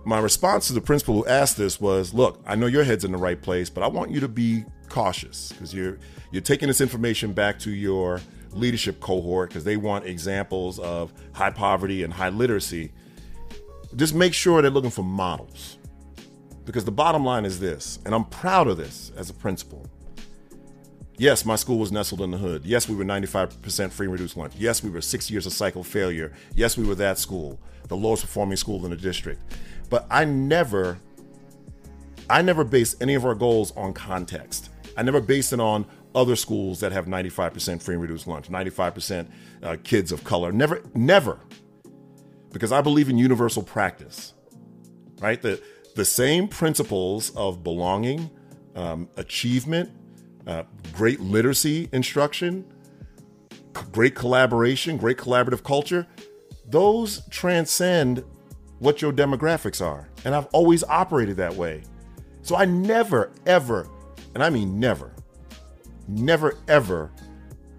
my 0.06 0.20
response 0.20 0.68
to 0.68 0.74
the 0.74 0.82
principal 0.82 1.16
who 1.16 1.26
asked 1.26 1.58
this 1.58 1.82
was 1.82 2.14
look 2.14 2.40
i 2.46 2.54
know 2.54 2.68
your 2.68 2.84
head's 2.84 3.04
in 3.04 3.12
the 3.12 3.18
right 3.18 3.42
place 3.42 3.72
but 3.72 3.84
i 3.84 3.88
want 3.88 4.12
you 4.12 4.20
to 4.20 4.28
be 4.28 4.64
cautious 4.88 5.52
because 5.52 5.74
you're 5.74 5.98
you're 6.32 6.44
taking 6.44 6.68
this 6.68 6.80
information 6.80 7.34
back 7.34 7.58
to 7.58 7.72
your 7.72 8.22
leadership 8.56 9.00
cohort 9.00 9.50
because 9.50 9.64
they 9.64 9.78
want 9.78 10.06
examples 10.06 10.80
of 10.80 11.14
high 11.34 11.50
poverty 11.50 12.04
and 12.04 12.14
high 12.14 12.30
literacy. 12.30 12.92
Just 13.96 14.14
make 14.14 14.34
sure 14.34 14.62
they're 14.62 14.72
looking 14.72 14.90
for 14.90 15.04
models. 15.04 15.78
Because 16.66 16.84
the 16.84 16.92
bottom 16.92 17.24
line 17.24 17.46
is 17.46 17.60
this, 17.60 18.00
and 18.06 18.14
I'm 18.14 18.26
proud 18.26 18.68
of 18.68 18.78
this 18.78 19.12
as 19.16 19.30
a 19.30 19.34
principal. 19.34 19.88
Yes, 21.18 21.46
my 21.46 21.56
school 21.56 21.78
was 21.78 21.92
nestled 21.92 22.22
in 22.22 22.32
the 22.32 22.38
hood. 22.38 22.66
Yes, 22.66 22.90
we 22.90 22.96
were 22.96 23.06
95% 23.06 23.92
free 23.92 24.06
and 24.06 24.12
reduced 24.12 24.36
lunch. 24.36 24.54
Yes, 24.58 24.84
we 24.84 24.90
were 24.90 25.00
six 25.00 25.32
years 25.32 25.46
of 25.46 25.54
cycle 25.54 25.84
failure. 25.84 26.34
Yes, 26.56 26.76
we 26.76 26.86
were 26.86 26.96
that 26.96 27.18
school, 27.20 27.60
the 27.88 27.96
lowest 27.96 28.24
performing 28.24 28.58
school 28.58 28.84
in 28.84 28.92
the 28.92 28.98
district. 28.98 29.42
But 29.90 30.06
I 30.10 30.26
never, 30.26 31.00
I 32.30 32.42
never 32.42 32.66
based 32.66 33.02
any 33.02 33.14
of 33.14 33.24
our 33.26 33.36
goals 33.36 33.72
on 33.78 33.94
context. 33.94 34.72
I 34.98 35.04
never 35.04 35.22
based 35.22 35.54
it 35.54 35.62
on 35.62 35.86
other 36.14 36.36
schools 36.36 36.80
that 36.82 36.92
have 36.92 37.06
95% 37.06 37.82
free 37.82 37.96
and 37.96 38.02
reduced 38.02 38.28
lunch, 38.28 38.50
95% 38.50 39.28
uh, 39.64 39.78
kids 39.84 40.12
of 40.12 40.24
color. 40.24 40.52
Never, 40.52 40.82
never. 40.96 41.40
Because 42.56 42.72
I 42.72 42.80
believe 42.80 43.10
in 43.10 43.18
universal 43.18 43.62
practice, 43.62 44.34
right? 45.20 45.42
The, 45.42 45.62
the 45.98 46.06
same 46.06 46.48
principles 46.48 47.36
of 47.36 47.66
belonging, 47.66 48.30
um, 48.78 49.10
achievement, 49.18 49.92
uh, 50.48 50.64
great 50.94 51.20
literacy 51.20 51.90
instruction, 51.92 52.64
great 53.92 54.16
collaboration, 54.16 54.96
great 54.96 55.18
collaborative 55.18 55.64
culture, 55.66 56.08
those 56.66 57.28
transcend 57.28 58.24
what 58.80 59.02
your 59.02 59.12
demographics 59.12 59.86
are. 59.86 60.08
And 60.24 60.34
I've 60.34 60.48
always 60.54 60.82
operated 60.86 61.36
that 61.36 61.54
way. 61.56 61.84
So 62.42 62.56
I 62.56 62.64
never, 62.64 63.34
ever, 63.46 63.90
and 64.34 64.42
I 64.42 64.50
mean 64.50 64.80
never, 64.80 65.12
never, 66.08 66.58
ever 66.70 67.12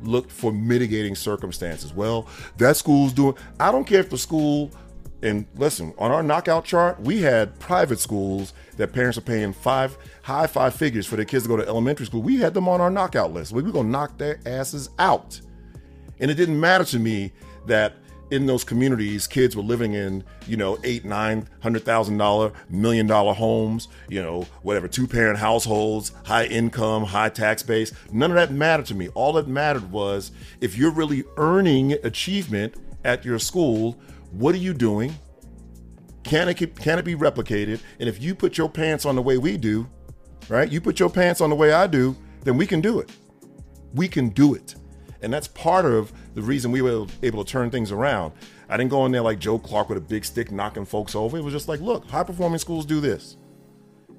looked 0.03 0.31
for 0.31 0.53
mitigating 0.53 1.15
circumstances. 1.15 1.93
Well, 1.93 2.29
that 2.59 2.77
school's 2.77 3.13
doing, 3.13 3.35
I 3.59 3.73
don't 3.73 3.85
care 3.85 4.01
if 4.01 4.11
the 4.11 4.19
school, 4.19 4.71
and 5.23 5.47
listen, 5.57 5.95
on 5.99 6.11
our 6.11 6.23
knockout 6.23 6.65
chart, 6.65 7.01
we 7.01 7.23
had 7.23 7.59
private 7.59 7.99
schools 7.99 8.53
that 8.77 8.93
parents 8.93 9.17
are 9.19 9.23
paying 9.23 9.53
five, 9.53 9.97
high 10.23 10.47
five 10.47 10.75
figures 10.75 11.07
for 11.07 11.17
their 11.17 11.25
kids 11.25 11.45
to 11.45 11.49
go 11.49 11.57
to 11.57 11.67
elementary 11.67 12.07
school. 12.07 12.23
We 12.23 12.37
had 12.37 12.55
them 12.55 12.69
on 12.69 12.81
our 12.81 12.91
knockout 12.91 13.33
list. 13.33 13.53
We 13.53 13.63
were 13.63 13.73
going 13.73 13.87
to 13.87 13.93
knock 13.93 14.19
their 14.19 14.41
asses 14.45 14.91
out. 14.99 15.41
And 16.21 16.31
it 16.31 16.35
didn't 16.35 16.61
matter 16.61 16.85
to 16.85 16.99
me 16.99 17.33
that 17.67 17.95
in 18.31 18.47
those 18.47 18.65
communities, 18.65 19.27
kids 19.27 19.55
were 19.55 19.63
living 19.63 19.95
in, 19.95 20.25
you 20.47 20.57
know, 20.57 20.79
eight, 20.85 21.05
nine 21.05 21.49
hundred 21.61 21.85
thousand 21.85 22.19
dollar, 22.19 22.53
million 22.69 23.07
dollar 23.07 23.33
homes, 23.33 23.89
you 24.09 24.23
know, 24.23 24.43
whatever, 24.63 24.89
two 24.89 25.07
parent 25.07 25.39
households, 25.39 26.13
high 26.25 26.47
income, 26.47 27.05
high 27.05 27.29
tax 27.29 27.63
base. 27.63 27.93
None 28.13 28.31
of 28.31 28.37
that 28.37 28.53
mattered 28.53 28.87
to 28.87 28.95
me. 28.95 29.09
All 29.11 29.33
that 29.35 29.49
mattered 29.49 29.91
was 29.91 30.33
if 30.61 30.77
you're 30.77 30.91
really 30.91 31.25
earning 31.37 31.93
achievement 32.05 32.75
at 33.05 33.25
your 33.25 33.39
school, 33.39 33.99
what 34.33 34.55
are 34.55 34.59
you 34.59 34.75
doing? 34.75 35.15
Can 36.25 36.49
it 36.49 36.55
can 36.55 36.99
it 36.99 37.05
be 37.05 37.15
replicated? 37.15 37.81
And 38.01 38.09
if 38.09 38.21
you 38.21 38.35
put 38.35 38.59
your 38.59 38.69
pants 38.69 39.07
on 39.07 39.15
the 39.15 39.23
way 39.23 39.39
we 39.39 39.57
do, 39.57 39.89
right? 40.49 40.71
You 40.71 40.81
put 40.81 40.99
your 40.99 41.11
pants 41.11 41.41
on 41.41 41.51
the 41.51 41.57
way 41.57 41.73
I 41.73 41.87
do, 41.87 42.17
then 42.43 42.57
we 42.57 42.67
can 42.67 42.81
do 42.81 42.99
it. 42.99 43.11
We 43.95 44.09
can 44.09 44.31
do 44.31 44.55
it. 44.55 44.75
And 45.23 45.33
that's 45.33 45.49
part 45.49 45.85
of 45.85 46.13
the 46.35 46.43
reason 46.43 46.71
we 46.71 46.83
were 46.83 47.07
able 47.23 47.45
to 47.45 47.51
turn 47.51 47.71
things 47.71 47.93
around. 47.93 48.33
I 48.69 48.77
didn't 48.77 48.91
go 48.91 49.07
in 49.07 49.13
there 49.13 49.23
like 49.23 49.39
Joe 49.39 49.59
Clark 49.59 49.89
with 49.89 49.99
a 49.99 50.03
big 50.03 50.25
stick 50.25 50.51
knocking 50.51 50.85
folks 50.85 51.15
over. 51.15 51.39
It 51.39 51.45
was 51.45 51.53
just 51.53 51.69
like, 51.69 51.81
look, 51.81 52.09
high 52.11 52.25
performing 52.25 52.59
schools 52.59 52.85
do 52.85 53.01
this 53.01 53.37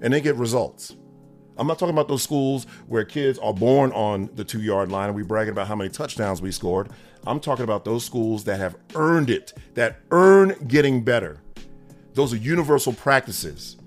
and 0.01 0.13
they 0.13 0.21
get 0.21 0.35
results. 0.35 0.95
I'm 1.57 1.67
not 1.67 1.79
talking 1.79 1.93
about 1.93 2.07
those 2.07 2.21
schools 2.21 2.67
where 2.85 3.03
kids 3.03 3.39
are 3.39 3.53
born 3.53 3.91
on 3.91 4.29
the 4.35 4.43
two 4.43 4.61
yard 4.61 4.91
line 4.91 5.07
and 5.07 5.15
we 5.15 5.23
bragging 5.23 5.51
about 5.51 5.67
how 5.67 5.75
many 5.75 5.89
touchdowns 5.89 6.41
we 6.41 6.51
scored. 6.51 6.89
I'm 7.25 7.39
talking 7.39 7.63
about 7.63 7.83
those 7.83 8.05
schools 8.05 8.43
that 8.45 8.59
have 8.59 8.77
earned 8.95 9.29
it, 9.29 9.53
that 9.73 9.99
earn 10.11 10.55
getting 10.67 11.03
better. 11.03 11.41
Those 12.13 12.33
are 12.33 12.37
universal 12.37 12.93
practices, 12.93 13.77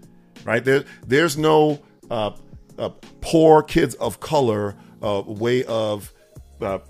right? 0.45 0.65
There, 0.65 0.85
there's 1.07 1.39
no 1.39 1.81
uh, 2.11 2.33
uh, 2.79 2.91
poor 3.21 3.63
kids 3.63 3.95
of 3.97 4.21
color 4.21 4.77
uh, 5.01 5.23
way 5.27 5.65
of 5.65 6.13
uh, 6.61 6.81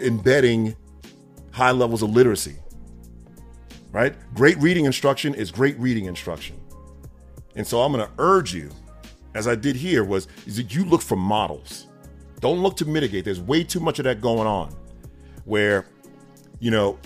embedding 0.00 0.76
high 1.50 1.70
levels 1.72 2.02
of 2.02 2.10
literacy. 2.10 2.56
Right? 3.90 4.14
Great 4.34 4.58
reading 4.58 4.84
instruction 4.84 5.34
is 5.34 5.50
great 5.50 5.78
reading 5.78 6.04
instruction. 6.04 6.60
And 7.56 7.66
so 7.66 7.80
I'm 7.80 7.92
going 7.92 8.06
to 8.06 8.12
urge 8.18 8.54
you, 8.54 8.70
as 9.34 9.48
I 9.48 9.54
did 9.54 9.74
here, 9.76 10.04
was 10.04 10.28
is 10.46 10.56
that 10.56 10.74
you 10.74 10.84
look 10.84 11.02
for 11.02 11.16
models. 11.16 11.86
Don't 12.40 12.62
look 12.62 12.76
to 12.76 12.84
mitigate. 12.84 13.24
There's 13.24 13.40
way 13.40 13.64
too 13.64 13.80
much 13.80 13.98
of 13.98 14.04
that 14.04 14.20
going 14.20 14.46
on 14.46 14.74
where, 15.44 15.86
you 16.60 16.70
know, 16.70 16.98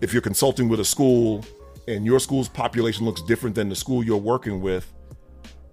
if 0.00 0.12
you're 0.12 0.22
consulting 0.22 0.68
with 0.68 0.80
a 0.80 0.84
school 0.84 1.44
and 1.86 2.04
your 2.04 2.18
school's 2.18 2.48
population 2.48 3.04
looks 3.04 3.22
different 3.22 3.54
than 3.54 3.68
the 3.68 3.76
school 3.76 4.02
you're 4.02 4.16
working 4.16 4.60
with, 4.60 4.92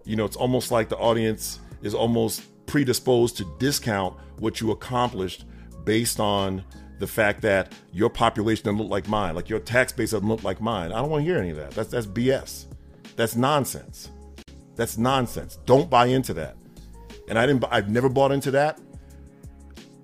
you 0.03 0.15
know, 0.15 0.25
it's 0.25 0.35
almost 0.35 0.69
like 0.71 0.89
the 0.89 0.97
audience 0.97 1.59
is 1.81 1.93
almost 1.93 2.43
predisposed 2.65 3.37
to 3.37 3.45
discount 3.59 4.15
what 4.39 4.61
you 4.61 4.71
accomplished 4.71 5.45
based 5.87 6.19
on 6.19 6.65
the 6.99 7.07
fact 7.07 7.41
that 7.41 7.71
your 7.93 8.09
population 8.09 8.65
doesn't 8.65 8.77
look 8.77 8.91
like 8.91 9.07
mine, 9.07 9.35
like 9.35 9.47
your 9.49 9.59
tax 9.59 9.93
base 9.93 10.11
doesn't 10.11 10.27
look 10.27 10.43
like 10.43 10.59
mine. 10.59 10.91
I 10.91 10.99
don't 10.99 11.09
want 11.09 11.25
to 11.25 11.31
hear 11.31 11.39
any 11.39 11.51
of 11.51 11.55
that. 11.55 11.71
That's 11.71 11.89
that's 11.89 12.05
BS. 12.05 12.65
That's 13.15 13.37
nonsense. 13.37 14.11
That's 14.75 14.97
nonsense. 14.97 15.57
Don't 15.65 15.89
buy 15.89 16.07
into 16.07 16.33
that. 16.35 16.57
And 17.29 17.39
I 17.39 17.45
didn't. 17.45 17.63
I've 17.71 17.89
never 17.89 18.09
bought 18.09 18.33
into 18.33 18.51
that. 18.51 18.79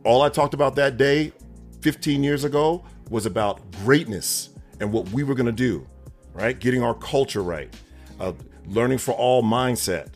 All 0.05 0.21
I 0.21 0.29
talked 0.29 0.53
about 0.53 0.75
that 0.75 0.97
day, 0.97 1.33
15 1.81 2.23
years 2.23 2.45
ago, 2.45 2.83
was 3.09 3.25
about 3.25 3.59
greatness 3.83 4.49
and 4.79 4.91
what 4.91 5.09
we 5.09 5.23
were 5.23 5.35
going 5.35 5.45
to 5.45 5.51
do. 5.51 5.85
Right, 6.33 6.57
getting 6.57 6.81
our 6.81 6.95
culture 6.95 7.43
right, 7.43 7.71
uh, 8.19 8.33
learning 8.65 8.97
for 8.97 9.11
all 9.11 9.43
mindset, 9.43 10.07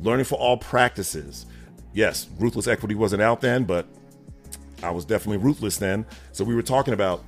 learning 0.00 0.24
for 0.24 0.36
all 0.36 0.56
practices. 0.56 1.46
Yes, 1.92 2.28
ruthless 2.38 2.66
equity 2.66 2.96
wasn't 2.96 3.22
out 3.22 3.40
then, 3.40 3.64
but 3.64 3.86
I 4.82 4.90
was 4.90 5.04
definitely 5.04 5.38
ruthless 5.38 5.76
then. 5.76 6.06
So 6.32 6.44
we 6.44 6.54
were 6.54 6.62
talking 6.62 6.94
about 6.94 7.24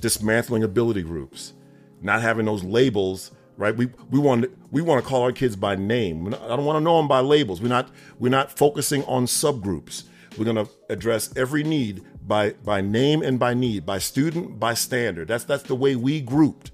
dismantling 0.00 0.62
ability 0.64 1.02
groups, 1.02 1.54
not 2.02 2.22
having 2.22 2.46
those 2.46 2.64
labels, 2.64 3.32
right? 3.56 3.76
We 3.76 3.90
we 4.10 4.18
want 4.18 4.46
we 4.70 4.82
want 4.82 5.02
to 5.02 5.08
call 5.08 5.22
our 5.22 5.32
kids 5.32 5.56
by 5.56 5.76
name. 5.76 6.28
I 6.28 6.30
don't 6.30 6.64
want 6.64 6.76
to 6.76 6.80
know 6.80 6.96
them 6.96 7.08
by 7.08 7.20
labels. 7.20 7.60
We're 7.60 7.68
not 7.68 7.90
we're 8.18 8.30
not 8.30 8.56
focusing 8.56 9.04
on 9.04 9.26
subgroups. 9.26 10.04
We're 10.36 10.44
going 10.44 10.64
to 10.64 10.70
address 10.88 11.36
every 11.36 11.64
need 11.64 12.02
by 12.26 12.50
by 12.64 12.80
name 12.80 13.22
and 13.22 13.38
by 13.38 13.54
need, 13.54 13.84
by 13.84 13.98
student, 13.98 14.60
by 14.60 14.74
standard. 14.74 15.28
That's 15.28 15.44
that's 15.44 15.64
the 15.64 15.74
way 15.74 15.96
we 15.96 16.20
grouped. 16.20 16.70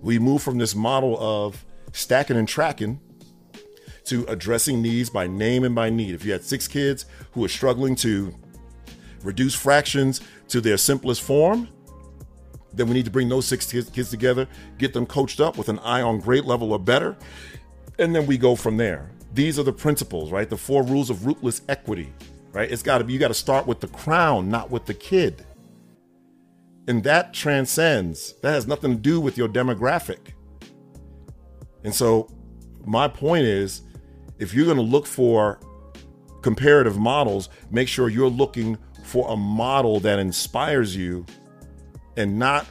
We 0.00 0.18
moved 0.18 0.44
from 0.44 0.58
this 0.58 0.74
model 0.74 1.18
of 1.18 1.64
stacking 1.92 2.36
and 2.36 2.46
tracking 2.46 3.00
to 4.04 4.24
addressing 4.26 4.82
needs 4.82 5.08
by 5.08 5.26
name 5.26 5.64
and 5.64 5.74
by 5.74 5.90
need. 5.90 6.14
If 6.14 6.24
you 6.24 6.32
had 6.32 6.44
six 6.44 6.68
kids 6.68 7.06
who 7.32 7.44
are 7.44 7.48
struggling 7.48 7.96
to 7.96 8.34
reduce 9.24 9.54
fractions 9.54 10.20
to 10.48 10.60
their 10.60 10.76
simplest 10.76 11.22
form, 11.22 11.68
then 12.72 12.88
we 12.88 12.94
need 12.94 13.04
to 13.04 13.10
bring 13.10 13.28
those 13.28 13.46
six 13.46 13.66
kids 13.66 14.10
together, 14.10 14.48
get 14.78 14.92
them 14.92 15.06
coached 15.06 15.40
up 15.40 15.56
with 15.56 15.68
an 15.68 15.78
eye 15.80 16.02
on 16.02 16.18
grade 16.18 16.44
level 16.44 16.72
or 16.72 16.78
better, 16.78 17.16
and 17.98 18.14
then 18.14 18.26
we 18.26 18.36
go 18.36 18.56
from 18.56 18.76
there. 18.76 19.10
These 19.32 19.58
are 19.58 19.62
the 19.62 19.72
principles, 19.72 20.30
right? 20.30 20.48
The 20.48 20.56
four 20.56 20.82
rules 20.82 21.10
of 21.10 21.26
ruthless 21.26 21.62
equity, 21.68 22.12
right? 22.52 22.70
It's 22.70 22.82
got 22.82 22.98
to 22.98 23.04
be, 23.04 23.12
you 23.12 23.18
got 23.18 23.28
to 23.28 23.34
start 23.34 23.66
with 23.66 23.80
the 23.80 23.88
crown, 23.88 24.48
not 24.48 24.70
with 24.70 24.86
the 24.86 24.94
kid. 24.94 25.44
And 26.86 27.02
that 27.04 27.32
transcends, 27.32 28.34
that 28.42 28.52
has 28.52 28.66
nothing 28.66 28.92
to 28.92 28.98
do 28.98 29.20
with 29.20 29.38
your 29.38 29.48
demographic. 29.48 30.18
And 31.82 31.94
so, 31.94 32.28
my 32.84 33.08
point 33.08 33.44
is 33.44 33.82
if 34.38 34.52
you're 34.52 34.66
going 34.66 34.76
to 34.76 34.82
look 34.82 35.06
for 35.06 35.58
comparative 36.42 36.98
models, 36.98 37.48
make 37.70 37.88
sure 37.88 38.08
you're 38.08 38.28
looking 38.28 38.76
for 39.04 39.30
a 39.30 39.36
model 39.36 40.00
that 40.00 40.18
inspires 40.18 40.96
you 40.96 41.24
and 42.16 42.38
not 42.38 42.66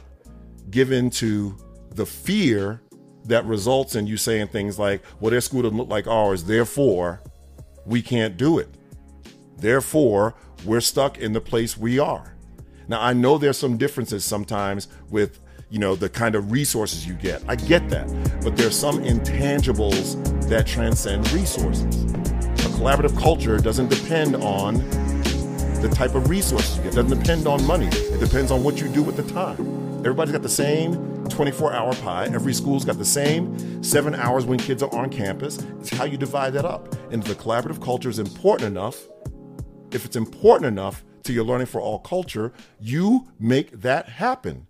give 0.70 0.92
in 0.92 1.10
to 1.10 1.56
the 1.90 2.04
fear 2.04 2.80
that 3.26 3.44
results 3.46 3.94
in 3.94 4.06
you 4.06 4.16
saying 4.16 4.48
things 4.48 4.78
like, 4.78 5.02
well, 5.20 5.30
their 5.30 5.40
school 5.40 5.62
doesn't 5.62 5.76
look 5.76 5.88
like 5.88 6.06
ours, 6.06 6.44
therefore, 6.44 7.22
we 7.86 8.02
can't 8.02 8.36
do 8.36 8.58
it. 8.58 8.68
Therefore, 9.56 10.34
we're 10.64 10.80
stuck 10.80 11.18
in 11.18 11.32
the 11.32 11.40
place 11.40 11.76
we 11.76 11.98
are. 11.98 12.36
Now, 12.88 13.00
I 13.00 13.12
know 13.12 13.38
there's 13.38 13.56
some 13.56 13.76
differences 13.76 14.24
sometimes 14.24 14.88
with, 15.08 15.40
you 15.70 15.78
know, 15.78 15.94
the 15.94 16.08
kind 16.08 16.34
of 16.34 16.52
resources 16.52 17.06
you 17.06 17.14
get. 17.14 17.42
I 17.48 17.56
get 17.56 17.88
that. 17.88 18.06
But 18.42 18.56
there's 18.56 18.78
some 18.78 19.02
intangibles 19.02 20.48
that 20.48 20.66
transcend 20.66 21.30
resources. 21.32 22.04
A 22.04 22.68
collaborative 22.76 23.18
culture 23.18 23.58
doesn't 23.58 23.88
depend 23.88 24.36
on 24.36 24.76
the 25.84 25.94
type 25.94 26.14
of 26.14 26.30
resources 26.30 26.78
you 26.78 26.82
get. 26.82 26.94
It 26.94 27.02
doesn't 27.02 27.18
depend 27.18 27.46
on 27.46 27.62
money. 27.66 27.88
It 27.88 28.18
depends 28.18 28.50
on 28.50 28.64
what 28.64 28.80
you 28.80 28.88
do 28.88 29.02
with 29.02 29.16
the 29.16 29.22
time. 29.34 29.58
Everybody's 29.98 30.32
got 30.32 30.40
the 30.40 30.48
same 30.48 31.26
24 31.28 31.74
hour 31.74 31.94
pie. 31.96 32.24
Every 32.32 32.54
school's 32.54 32.86
got 32.86 32.96
the 32.96 33.04
same 33.04 33.82
seven 33.82 34.14
hours 34.14 34.46
when 34.46 34.58
kids 34.58 34.82
are 34.82 34.94
on 34.94 35.10
campus. 35.10 35.58
It's 35.80 35.90
how 35.90 36.04
you 36.04 36.16
divide 36.16 36.54
that 36.54 36.64
up. 36.64 36.94
And 37.12 37.22
the 37.22 37.34
collaborative 37.34 37.82
culture 37.82 38.08
is 38.08 38.18
important 38.18 38.66
enough, 38.66 39.06
if 39.90 40.06
it's 40.06 40.16
important 40.16 40.68
enough 40.68 41.04
to 41.24 41.34
your 41.34 41.44
learning 41.44 41.66
for 41.66 41.82
all 41.82 41.98
culture, 41.98 42.52
you 42.80 43.28
make 43.38 43.82
that 43.82 44.08
happen. 44.08 44.66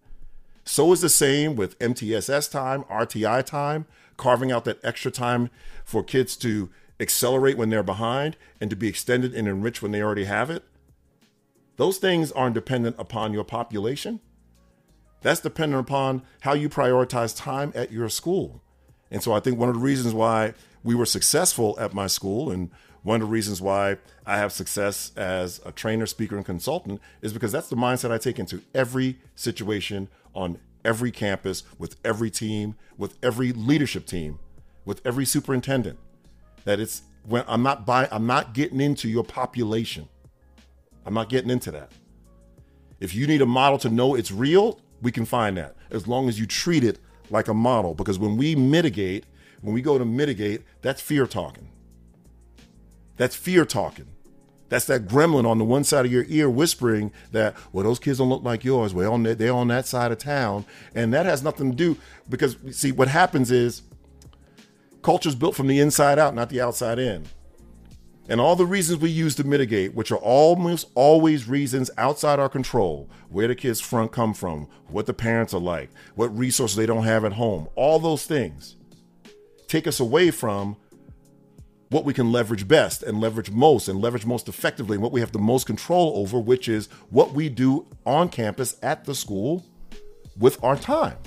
So 0.64 0.92
is 0.92 1.00
the 1.00 1.08
same 1.08 1.54
with 1.54 1.78
MTSS 1.78 2.50
time, 2.50 2.82
RTI 2.84 3.44
time, 3.44 3.86
carving 4.16 4.50
out 4.50 4.64
that 4.64 4.80
extra 4.82 5.12
time 5.12 5.50
for 5.84 6.02
kids 6.02 6.36
to 6.38 6.70
accelerate 6.98 7.56
when 7.56 7.70
they're 7.70 7.84
behind 7.84 8.36
and 8.60 8.68
to 8.70 8.76
be 8.76 8.88
extended 8.88 9.32
and 9.32 9.46
enriched 9.46 9.80
when 9.80 9.92
they 9.92 10.02
already 10.02 10.24
have 10.24 10.50
it. 10.50 10.64
Those 11.76 11.98
things 11.98 12.30
aren't 12.32 12.54
dependent 12.54 12.96
upon 12.98 13.32
your 13.32 13.44
population. 13.44 14.20
That's 15.22 15.40
dependent 15.40 15.80
upon 15.80 16.22
how 16.40 16.52
you 16.54 16.68
prioritize 16.68 17.36
time 17.36 17.72
at 17.74 17.90
your 17.90 18.08
school. 18.08 18.62
And 19.10 19.22
so 19.22 19.32
I 19.32 19.40
think 19.40 19.58
one 19.58 19.68
of 19.68 19.74
the 19.74 19.80
reasons 19.80 20.14
why 20.14 20.54
we 20.82 20.94
were 20.94 21.06
successful 21.06 21.76
at 21.80 21.94
my 21.94 22.06
school 22.06 22.50
and 22.50 22.70
One 23.04 23.20
of 23.20 23.28
the 23.28 23.32
reasons 23.32 23.60
why 23.60 23.98
I 24.24 24.38
have 24.38 24.50
success 24.50 25.12
as 25.14 25.60
a 25.66 25.72
trainer, 25.72 26.06
speaker, 26.06 26.36
and 26.36 26.44
consultant 26.44 27.02
is 27.20 27.34
because 27.34 27.52
that's 27.52 27.68
the 27.68 27.76
mindset 27.76 28.10
I 28.10 28.16
take 28.16 28.38
into 28.38 28.62
every 28.74 29.18
situation 29.36 30.08
on 30.34 30.58
every 30.86 31.10
campus, 31.10 31.64
with 31.78 31.96
every 32.02 32.30
team, 32.30 32.76
with 32.96 33.18
every 33.22 33.52
leadership 33.52 34.06
team, 34.06 34.38
with 34.86 35.02
every 35.04 35.26
superintendent. 35.26 35.98
That 36.64 36.80
it's 36.80 37.02
when 37.26 37.44
I'm 37.46 37.62
not 37.62 37.84
buying, 37.84 38.08
I'm 38.10 38.26
not 38.26 38.54
getting 38.54 38.80
into 38.80 39.06
your 39.06 39.22
population. 39.22 40.08
I'm 41.06 41.14
not 41.14 41.28
getting 41.28 41.50
into 41.50 41.70
that. 41.72 41.92
If 43.00 43.14
you 43.14 43.26
need 43.26 43.42
a 43.42 43.46
model 43.46 43.78
to 43.80 43.88
know 43.88 44.14
it's 44.14 44.30
real, 44.30 44.80
we 45.02 45.12
can 45.12 45.24
find 45.24 45.56
that 45.58 45.76
as 45.90 46.08
long 46.08 46.28
as 46.28 46.38
you 46.38 46.46
treat 46.46 46.84
it 46.84 46.98
like 47.30 47.48
a 47.48 47.54
model. 47.54 47.94
Because 47.94 48.18
when 48.18 48.36
we 48.36 48.54
mitigate, 48.54 49.24
when 49.60 49.74
we 49.74 49.82
go 49.82 49.98
to 49.98 50.04
mitigate, 50.04 50.62
that's 50.82 51.00
fear 51.00 51.26
talking. 51.26 51.68
That's 53.16 53.36
fear 53.36 53.64
talking. 53.64 54.06
That's 54.70 54.86
that 54.86 55.06
gremlin 55.06 55.46
on 55.46 55.58
the 55.58 55.64
one 55.64 55.84
side 55.84 56.06
of 56.06 56.10
your 56.10 56.24
ear 56.28 56.48
whispering 56.48 57.12
that, 57.32 57.54
well, 57.72 57.84
those 57.84 57.98
kids 57.98 58.18
don't 58.18 58.28
look 58.28 58.42
like 58.42 58.64
yours. 58.64 58.94
Well, 58.94 59.16
they're 59.18 59.52
on 59.52 59.68
that 59.68 59.86
side 59.86 60.10
of 60.10 60.18
town. 60.18 60.64
And 60.94 61.12
that 61.12 61.26
has 61.26 61.42
nothing 61.42 61.70
to 61.70 61.76
do 61.76 61.96
because, 62.28 62.56
see, 62.70 62.90
what 62.90 63.08
happens 63.08 63.50
is 63.50 63.82
culture's 65.02 65.34
built 65.34 65.54
from 65.54 65.66
the 65.66 65.78
inside 65.78 66.18
out, 66.18 66.34
not 66.34 66.48
the 66.48 66.60
outside 66.60 66.98
in. 66.98 67.26
And 68.28 68.40
all 68.40 68.56
the 68.56 68.64
reasons 68.64 69.00
we 69.00 69.10
use 69.10 69.34
to 69.34 69.44
mitigate, 69.44 69.94
which 69.94 70.10
are 70.10 70.16
almost 70.16 70.88
always 70.94 71.46
reasons 71.46 71.90
outside 71.98 72.38
our 72.38 72.48
control, 72.48 73.10
where 73.28 73.48
the 73.48 73.54
kids 73.54 73.80
front 73.80 74.12
come 74.12 74.32
from, 74.32 74.66
what 74.88 75.06
the 75.06 75.12
parents 75.12 75.52
are 75.52 75.60
like, 75.60 75.90
what 76.14 76.36
resources 76.36 76.76
they 76.76 76.86
don't 76.86 77.04
have 77.04 77.24
at 77.24 77.34
home, 77.34 77.68
all 77.74 77.98
those 77.98 78.24
things 78.24 78.76
take 79.66 79.86
us 79.86 80.00
away 80.00 80.30
from 80.30 80.76
what 81.90 82.04
we 82.04 82.14
can 82.14 82.32
leverage 82.32 82.66
best 82.66 83.02
and 83.02 83.20
leverage 83.20 83.50
most 83.50 83.88
and 83.88 84.00
leverage 84.00 84.26
most 84.26 84.48
effectively 84.48 84.94
and 84.94 85.02
what 85.02 85.12
we 85.12 85.20
have 85.20 85.32
the 85.32 85.38
most 85.38 85.66
control 85.66 86.14
over, 86.16 86.38
which 86.38 86.68
is 86.68 86.88
what 87.10 87.32
we 87.32 87.48
do 87.48 87.86
on 88.06 88.28
campus 88.28 88.76
at 88.82 89.04
the 89.04 89.14
school 89.14 89.64
with 90.38 90.62
our 90.64 90.76
time. 90.76 91.18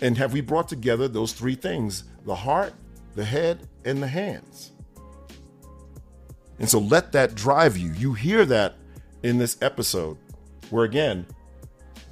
And 0.00 0.18
have 0.18 0.32
we 0.32 0.40
brought 0.40 0.68
together 0.68 1.06
those 1.06 1.32
three 1.32 1.54
things 1.54 2.04
the 2.24 2.34
heart, 2.34 2.74
the 3.14 3.24
head, 3.24 3.68
and 3.84 4.02
the 4.02 4.08
hands? 4.08 4.71
And 6.58 6.68
so 6.68 6.78
let 6.78 7.12
that 7.12 7.34
drive 7.34 7.76
you. 7.76 7.92
You 7.92 8.14
hear 8.14 8.44
that 8.46 8.74
in 9.22 9.38
this 9.38 9.56
episode, 9.60 10.16
where 10.70 10.84
again, 10.84 11.26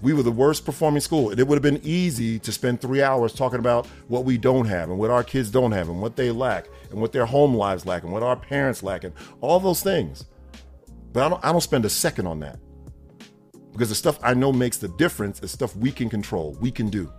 we 0.03 0.13
were 0.13 0.23
the 0.23 0.33
worst 0.33 0.65
performing 0.65 1.01
school. 1.01 1.31
And 1.31 1.39
it 1.39 1.47
would 1.47 1.57
have 1.57 1.63
been 1.63 1.81
easy 1.85 2.39
to 2.39 2.53
spend 2.53 2.81
three 2.81 3.03
hours 3.03 3.35
talking 3.35 3.59
about 3.59 3.87
what 4.09 4.25
we 4.25 4.39
don't 4.39 4.67
have 4.67 4.89
and 4.91 4.99
what 4.99 5.11
our 5.11 5.23
kids 5.23 5.51
don't 5.51 5.73
have 5.73 5.89
and 5.89 6.01
what 6.01 6.17
they 6.17 6.31
lack 6.31 6.69
and 6.91 7.01
what 7.01 7.13
their 7.13 7.27
home 7.27 7.55
lives 7.55 7.87
lack 7.87 8.03
and 8.03 8.13
what 8.13 8.23
our 8.23 8.37
parents 8.37 8.83
lack 8.83 9.05
and 9.05 9.13
all 9.41 9.61
those 9.61 9.83
things. 9.83 10.25
But 11.13 11.25
I 11.25 11.29
don't, 11.29 11.45
I 11.45 11.53
don't 11.53 11.61
spend 11.61 11.85
a 11.85 11.91
second 11.91 12.27
on 12.27 12.41
that 12.41 12.59
because 13.73 13.89
the 13.89 13.95
stuff 13.95 14.19
I 14.23 14.35
know 14.35 14.53
makes 14.53 14.79
the 14.79 14.89
difference 14.89 15.41
is 15.43 15.51
stuff 15.51 15.77
we 15.77 15.93
can 15.93 16.09
control, 16.09 16.57
we 16.61 16.71
can 16.71 16.89
do. 16.89 17.13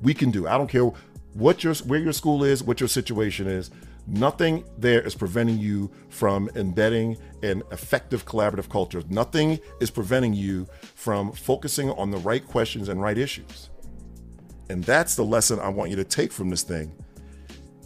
We 0.00 0.14
can 0.14 0.30
do. 0.30 0.48
I 0.48 0.58
don't 0.58 0.68
care 0.68 0.90
what 1.34 1.64
your 1.64 1.74
where 1.74 2.00
your 2.00 2.12
school 2.12 2.44
is, 2.44 2.62
what 2.62 2.80
your 2.80 2.88
situation 2.88 3.46
is. 3.46 3.70
Nothing 4.06 4.64
there 4.78 5.00
is 5.00 5.14
preventing 5.14 5.58
you 5.58 5.90
from 6.08 6.50
embedding 6.56 7.16
an 7.42 7.62
effective 7.70 8.24
collaborative 8.24 8.68
culture. 8.68 9.02
Nothing 9.08 9.60
is 9.80 9.90
preventing 9.90 10.34
you 10.34 10.66
from 10.94 11.32
focusing 11.32 11.90
on 11.90 12.10
the 12.10 12.18
right 12.18 12.44
questions 12.44 12.88
and 12.88 13.00
right 13.00 13.16
issues. 13.16 13.70
And 14.70 14.82
that's 14.82 15.14
the 15.14 15.24
lesson 15.24 15.60
I 15.60 15.68
want 15.68 15.90
you 15.90 15.96
to 15.96 16.04
take 16.04 16.32
from 16.32 16.50
this 16.50 16.62
thing. 16.62 16.92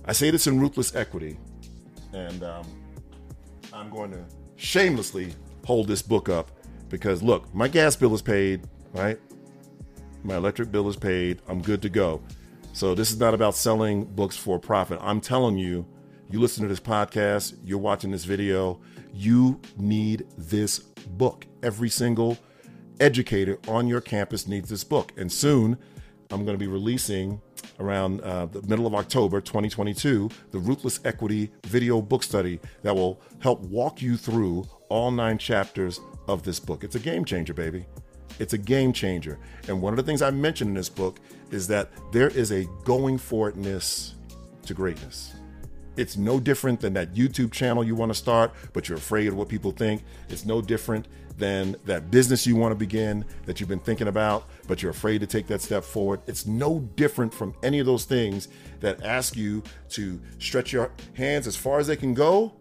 I 0.07 0.13
say 0.13 0.31
this 0.31 0.47
in 0.47 0.61
Ruthless 0.61 0.95
Equity, 0.95 1.37
and 2.13 2.43
um, 2.45 2.65
I'm 3.73 3.91
going 3.91 4.13
to 4.13 4.25
shamelessly 4.57 5.35
hold 5.65 5.89
this 5.89 6.01
book 6.01 6.29
up 6.29 6.51
because 6.89 7.23
look, 7.23 7.53
my 7.55 7.69
gas 7.69 7.97
bill 7.97 8.15
is 8.15 8.23
paid, 8.23 8.67
right? 8.93 9.19
My 10.23 10.37
electric 10.37 10.71
bill 10.71 10.89
is 10.89 10.97
paid. 10.97 11.43
I'm 11.49 11.61
good 11.61 11.83
to 11.83 11.89
go. 11.89 12.23
So 12.77 12.95
this 12.95 13.11
is 13.11 13.19
not 13.19 13.33
about 13.33 13.55
selling 13.55 14.05
books 14.05 14.37
for 14.37 14.59
profit. 14.59 14.99
I'm 15.01 15.23
telling 15.23 15.57
you, 15.57 15.87
you 16.29 16.39
listen 16.39 16.63
to 16.63 16.69
this 16.69 16.79
podcast, 16.79 17.57
you're 17.65 17.79
watching 17.79 18.11
this 18.11 18.27
video, 18.27 18.83
you 19.15 19.63
need 19.79 20.27
this 20.37 20.81
book. 20.81 21.47
Every 21.63 21.89
single 21.89 22.37
educator 23.01 23.59
on 23.67 23.87
your 23.87 24.03
campus 24.03 24.47
needs 24.47 24.69
this 24.69 24.85
book. 24.85 25.15
And 25.17 25.33
soon, 25.33 25.79
I'm 26.31 26.45
going 26.45 26.55
to 26.55 26.63
be 26.63 26.67
releasing 26.67 27.41
around 27.81 28.21
uh, 28.21 28.45
the 28.45 28.61
middle 28.61 28.87
of 28.87 28.95
October 28.95 29.41
2022 29.41 30.29
the 30.51 30.59
Ruthless 30.59 31.01
Equity 31.07 31.51
video 31.65 32.03
book 32.03 32.23
study 32.23 32.61
that 32.83 32.95
will 32.95 33.23
help 33.39 33.61
walk 33.63 34.03
you 34.03 34.19
through 34.19 34.69
all 34.91 35.11
nine 35.11 35.39
chapters 35.39 35.99
of 36.29 36.43
this 36.43 36.61
book. 36.61 36.85
It's 36.85 36.95
a 36.95 37.01
game 37.01 37.25
changer, 37.25 37.55
baby. 37.55 37.87
It's 38.39 38.53
a 38.53 38.59
game 38.59 38.93
changer. 38.93 39.39
And 39.69 39.81
one 39.81 39.93
of 39.93 39.97
the 39.97 40.03
things 40.03 40.23
I 40.23 40.31
mentioned 40.31 40.69
in 40.69 40.75
this 40.75 40.89
book 40.89 41.21
is 41.51 41.67
that 41.69 41.91
there 42.13 42.29
is 42.29 42.53
a 42.53 42.67
going 42.85 43.19
for 43.19 43.51
itness 43.51 44.15
to 44.67 44.75
greatness. 44.75 45.35
It's 45.97 46.17
no 46.17 46.39
different 46.39 46.81
than 46.81 46.93
that 46.95 47.15
YouTube 47.15 47.53
channel 47.53 47.83
you 47.83 47.95
want 47.95 48.11
to 48.11 48.15
start, 48.15 48.53
but 48.75 48.89
you're 48.89 48.99
afraid 48.99 49.29
of 49.29 49.35
what 49.35 49.49
people 49.49 49.71
think. 49.71 50.03
It's 50.29 50.45
no 50.45 50.61
different 50.61 51.09
than 51.39 51.77
that 51.85 52.11
business 52.11 52.47
you 52.47 52.57
want 52.57 52.73
to 52.73 52.77
begin 52.77 53.25
that 53.45 53.61
you've 53.61 53.69
been 53.69 53.81
thinking 53.81 54.09
about, 54.09 54.49
but 54.69 54.83
you're 54.83 54.91
afraid 54.91 55.21
to 55.21 55.27
take 55.27 55.47
that 55.47 55.63
step 55.63 55.85
forward. 55.85 56.21
It's 56.27 56.47
no 56.47 56.81
different 56.97 57.33
from 57.33 57.55
any 57.63 57.79
of 57.79 57.87
those 57.87 58.05
things 58.05 58.49
that 58.81 59.03
ask 59.05 59.37
you 59.37 59.63
to 59.91 60.21
stretch 60.39 60.73
your 60.73 60.91
hands 61.15 61.47
as 61.47 61.57
far 61.57 61.79
as 61.79 61.87
they 61.87 61.97
can 61.97 62.15
go, 62.15 62.53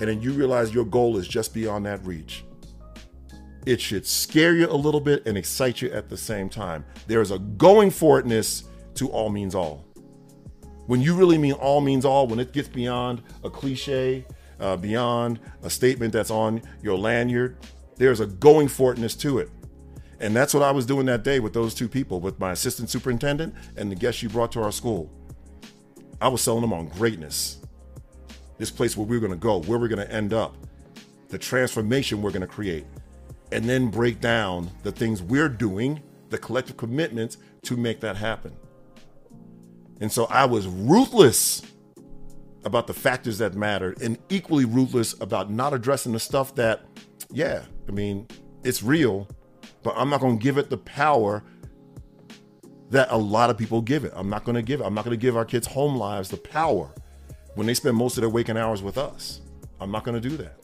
and 0.00 0.08
then 0.08 0.20
you 0.20 0.32
realize 0.32 0.74
your 0.74 0.84
goal 0.84 1.16
is 1.16 1.28
just 1.28 1.52
beyond 1.54 1.86
that 1.86 2.04
reach. 2.04 2.44
It 3.66 3.80
should 3.80 4.06
scare 4.06 4.54
you 4.54 4.66
a 4.68 4.74
little 4.74 5.00
bit 5.00 5.26
and 5.26 5.36
excite 5.36 5.82
you 5.82 5.90
at 5.90 6.08
the 6.08 6.16
same 6.16 6.48
time. 6.48 6.84
There 7.06 7.20
is 7.20 7.30
a 7.30 7.38
going 7.38 7.90
for 7.90 8.22
itness 8.22 8.64
to 8.94 9.08
all 9.08 9.28
means 9.28 9.54
all. 9.54 9.84
When 10.86 11.00
you 11.00 11.14
really 11.14 11.38
mean 11.38 11.52
all 11.52 11.80
means 11.80 12.04
all, 12.04 12.26
when 12.26 12.40
it 12.40 12.52
gets 12.52 12.68
beyond 12.68 13.22
a 13.44 13.50
cliche, 13.50 14.26
uh, 14.58 14.76
beyond 14.76 15.40
a 15.62 15.70
statement 15.70 16.12
that's 16.12 16.30
on 16.30 16.62
your 16.82 16.98
lanyard, 16.98 17.56
there's 17.96 18.20
a 18.20 18.26
going 18.26 18.68
for 18.68 18.94
itness 18.94 19.18
to 19.20 19.38
it. 19.38 19.50
And 20.20 20.34
that's 20.34 20.52
what 20.52 20.62
I 20.62 20.70
was 20.70 20.86
doing 20.86 21.06
that 21.06 21.22
day 21.22 21.38
with 21.40 21.52
those 21.52 21.74
two 21.74 21.88
people, 21.88 22.20
with 22.20 22.38
my 22.40 22.52
assistant 22.52 22.90
superintendent 22.90 23.54
and 23.76 23.90
the 23.90 23.94
guests 23.94 24.22
you 24.22 24.28
brought 24.28 24.52
to 24.52 24.62
our 24.62 24.72
school. 24.72 25.10
I 26.20 26.28
was 26.28 26.42
selling 26.42 26.60
them 26.60 26.72
on 26.72 26.88
greatness. 26.88 27.58
This 28.58 28.70
place 28.70 28.96
where 28.96 29.06
we're 29.06 29.20
going 29.20 29.32
to 29.32 29.38
go, 29.38 29.60
where 29.62 29.78
we're 29.78 29.88
going 29.88 30.06
to 30.06 30.12
end 30.12 30.34
up, 30.34 30.54
the 31.28 31.38
transformation 31.38 32.20
we're 32.20 32.32
going 32.32 32.42
to 32.42 32.46
create, 32.46 32.84
and 33.52 33.64
then 33.64 33.88
break 33.88 34.20
down 34.20 34.70
the 34.82 34.92
things 34.92 35.22
we're 35.22 35.48
doing, 35.48 36.02
the 36.28 36.38
collective 36.38 36.76
commitments 36.76 37.36
to 37.62 37.76
make 37.76 38.00
that 38.00 38.16
happen. 38.16 38.54
And 40.00 40.10
so 40.10 40.24
I 40.26 40.44
was 40.46 40.66
ruthless 40.66 41.62
about 42.64 42.86
the 42.86 42.94
factors 42.94 43.38
that 43.38 43.54
mattered 43.54 44.00
and 44.02 44.18
equally 44.28 44.64
ruthless 44.64 45.18
about 45.20 45.50
not 45.50 45.72
addressing 45.72 46.12
the 46.12 46.20
stuff 46.20 46.54
that, 46.54 46.82
yeah, 47.30 47.62
I 47.88 47.92
mean, 47.92 48.26
it's 48.64 48.82
real, 48.82 49.28
but 49.82 49.94
I'm 49.96 50.10
not 50.10 50.20
going 50.20 50.38
to 50.38 50.42
give 50.42 50.58
it 50.58 50.70
the 50.70 50.78
power 50.78 51.42
that 52.90 53.08
a 53.10 53.16
lot 53.16 53.50
of 53.50 53.56
people 53.56 53.80
give 53.80 54.04
it. 54.04 54.12
I'm 54.14 54.28
not 54.28 54.44
going 54.44 54.56
to 54.56 54.62
give 54.62 54.80
it. 54.80 54.84
I'm 54.84 54.94
not 54.94 55.04
going 55.04 55.16
to 55.16 55.20
give 55.20 55.36
our 55.36 55.44
kids' 55.44 55.66
home 55.66 55.96
lives 55.96 56.28
the 56.28 56.36
power 56.36 56.90
when 57.54 57.66
they 57.66 57.74
spend 57.74 57.96
most 57.96 58.16
of 58.16 58.22
their 58.22 58.30
waking 58.30 58.56
hours 58.56 58.82
with 58.82 58.98
us. 58.98 59.40
I'm 59.80 59.90
not 59.90 60.04
going 60.04 60.20
to 60.20 60.28
do 60.28 60.36
that. 60.38 60.56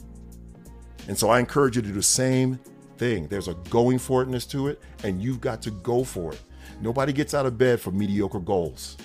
And 1.08 1.16
so 1.16 1.28
I 1.28 1.38
encourage 1.38 1.76
you 1.76 1.82
to 1.82 1.88
do 1.88 1.94
the 1.94 2.02
same 2.02 2.58
thing. 2.98 3.26
There's 3.28 3.48
a 3.48 3.54
going 3.70 3.98
for 3.98 4.24
itness 4.24 4.48
to 4.50 4.68
it, 4.68 4.80
and 5.04 5.22
you've 5.22 5.40
got 5.40 5.62
to 5.62 5.70
go 5.70 6.04
for 6.04 6.32
it. 6.32 6.40
Nobody 6.80 7.12
gets 7.12 7.34
out 7.34 7.46
of 7.46 7.56
bed 7.56 7.80
for 7.80 7.90
mediocre 7.90 8.40
goals. 8.40 8.96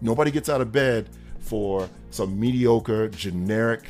Nobody 0.00 0.30
gets 0.30 0.48
out 0.48 0.60
of 0.60 0.72
bed 0.72 1.10
for 1.40 1.88
some 2.10 2.38
mediocre, 2.38 3.08
generic, 3.08 3.84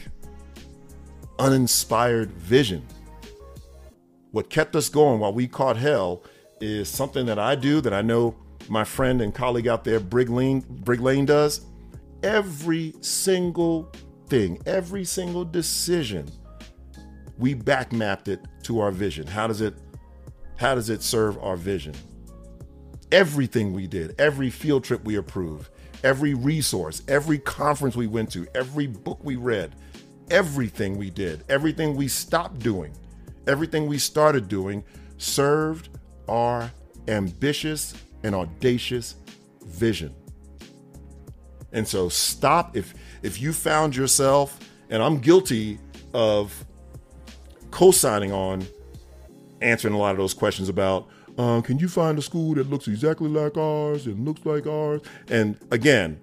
uninspired 1.39 2.33
vision. 2.33 2.87
What 4.33 4.51
kept 4.51 4.77
us 4.77 4.89
going 4.89 5.21
while 5.21 5.33
we 5.33 5.49
caught 5.49 5.77
hell 5.77 6.25
is 6.61 6.89
something 6.89 7.27
that 7.27 7.39
I 7.39 7.55
do 7.55 7.81
that 7.81 7.95
I 7.95 8.03
know 8.03 8.37
my 8.69 8.85
friend 8.85 9.21
and 9.23 9.35
colleague 9.35 9.67
out 9.67 9.85
there, 9.85 9.99
Brig 9.99 10.29
Leane, 10.29 10.65
Brig 10.69 11.01
Leane 11.01 11.27
does. 11.27 11.63
Every 12.23 12.95
single 13.01 13.91
thing, 14.29 14.61
every 14.67 15.05
single 15.05 15.45
decision 15.45 16.31
we 17.41 17.55
back 17.55 17.91
mapped 17.91 18.29
it 18.29 18.41
to 18.65 18.81
our 18.81 18.91
vision. 18.91 19.27
How 19.27 19.47
does 19.47 19.61
it 19.61 19.75
how 20.57 20.75
does 20.75 20.91
it 20.91 21.03
serve 21.03 21.39
our 21.39 21.57
vision? 21.57 21.95
Everything 23.13 23.73
we 23.73 23.87
did, 23.87 24.15
every 24.21 24.51
field 24.51 24.85
trip 24.85 25.03
we 25.05 25.17
approved, 25.17 25.71
every 26.05 26.35
resource, 26.35 27.03
every 27.09 27.39
conference 27.39 27.97
we 27.97 28.07
went 28.07 28.31
to, 28.33 28.47
every 28.55 28.87
book 28.87 29.19
we 29.23 29.37
read, 29.37 29.75
everything 30.31 30.99
we 30.99 31.11
did, 31.11 31.45
everything 31.49 31.97
we 31.97 32.09
stopped 32.09 32.59
doing, 32.59 32.95
everything 33.47 33.87
we 33.87 33.99
started 33.99 34.49
doing 34.49 34.85
served 35.17 35.89
our 36.29 36.71
ambitious 37.09 37.95
and 38.23 38.35
audacious 38.35 39.17
vision. 39.65 40.15
And 41.73 41.87
so 41.87 42.09
stop 42.09 42.77
if 42.77 42.95
if 43.23 43.41
you 43.41 43.53
found 43.53 43.95
yourself, 43.95 44.59
and 44.89 45.03
I'm 45.03 45.19
guilty 45.19 45.79
of 46.15 46.65
co-signing 47.71 48.33
on 48.33 48.67
answering 49.61 49.95
a 49.95 49.99
lot 49.99 50.13
of 50.13 50.17
those 50.19 50.35
questions 50.35 50.69
about 50.69 51.09
uh, 51.39 51.61
can 51.63 51.79
you 51.79 51.89
find 51.89 52.19
a 52.19 52.23
school 52.23 52.55
that 52.55 52.69
looks 52.69 52.89
exactly 52.89 53.29
like 53.29 53.57
ours 53.57 54.07
and 54.07 54.27
looks 54.27 54.45
like 54.45 54.67
ours? 54.67 55.01
And 55.29 55.57
again, 55.71 56.21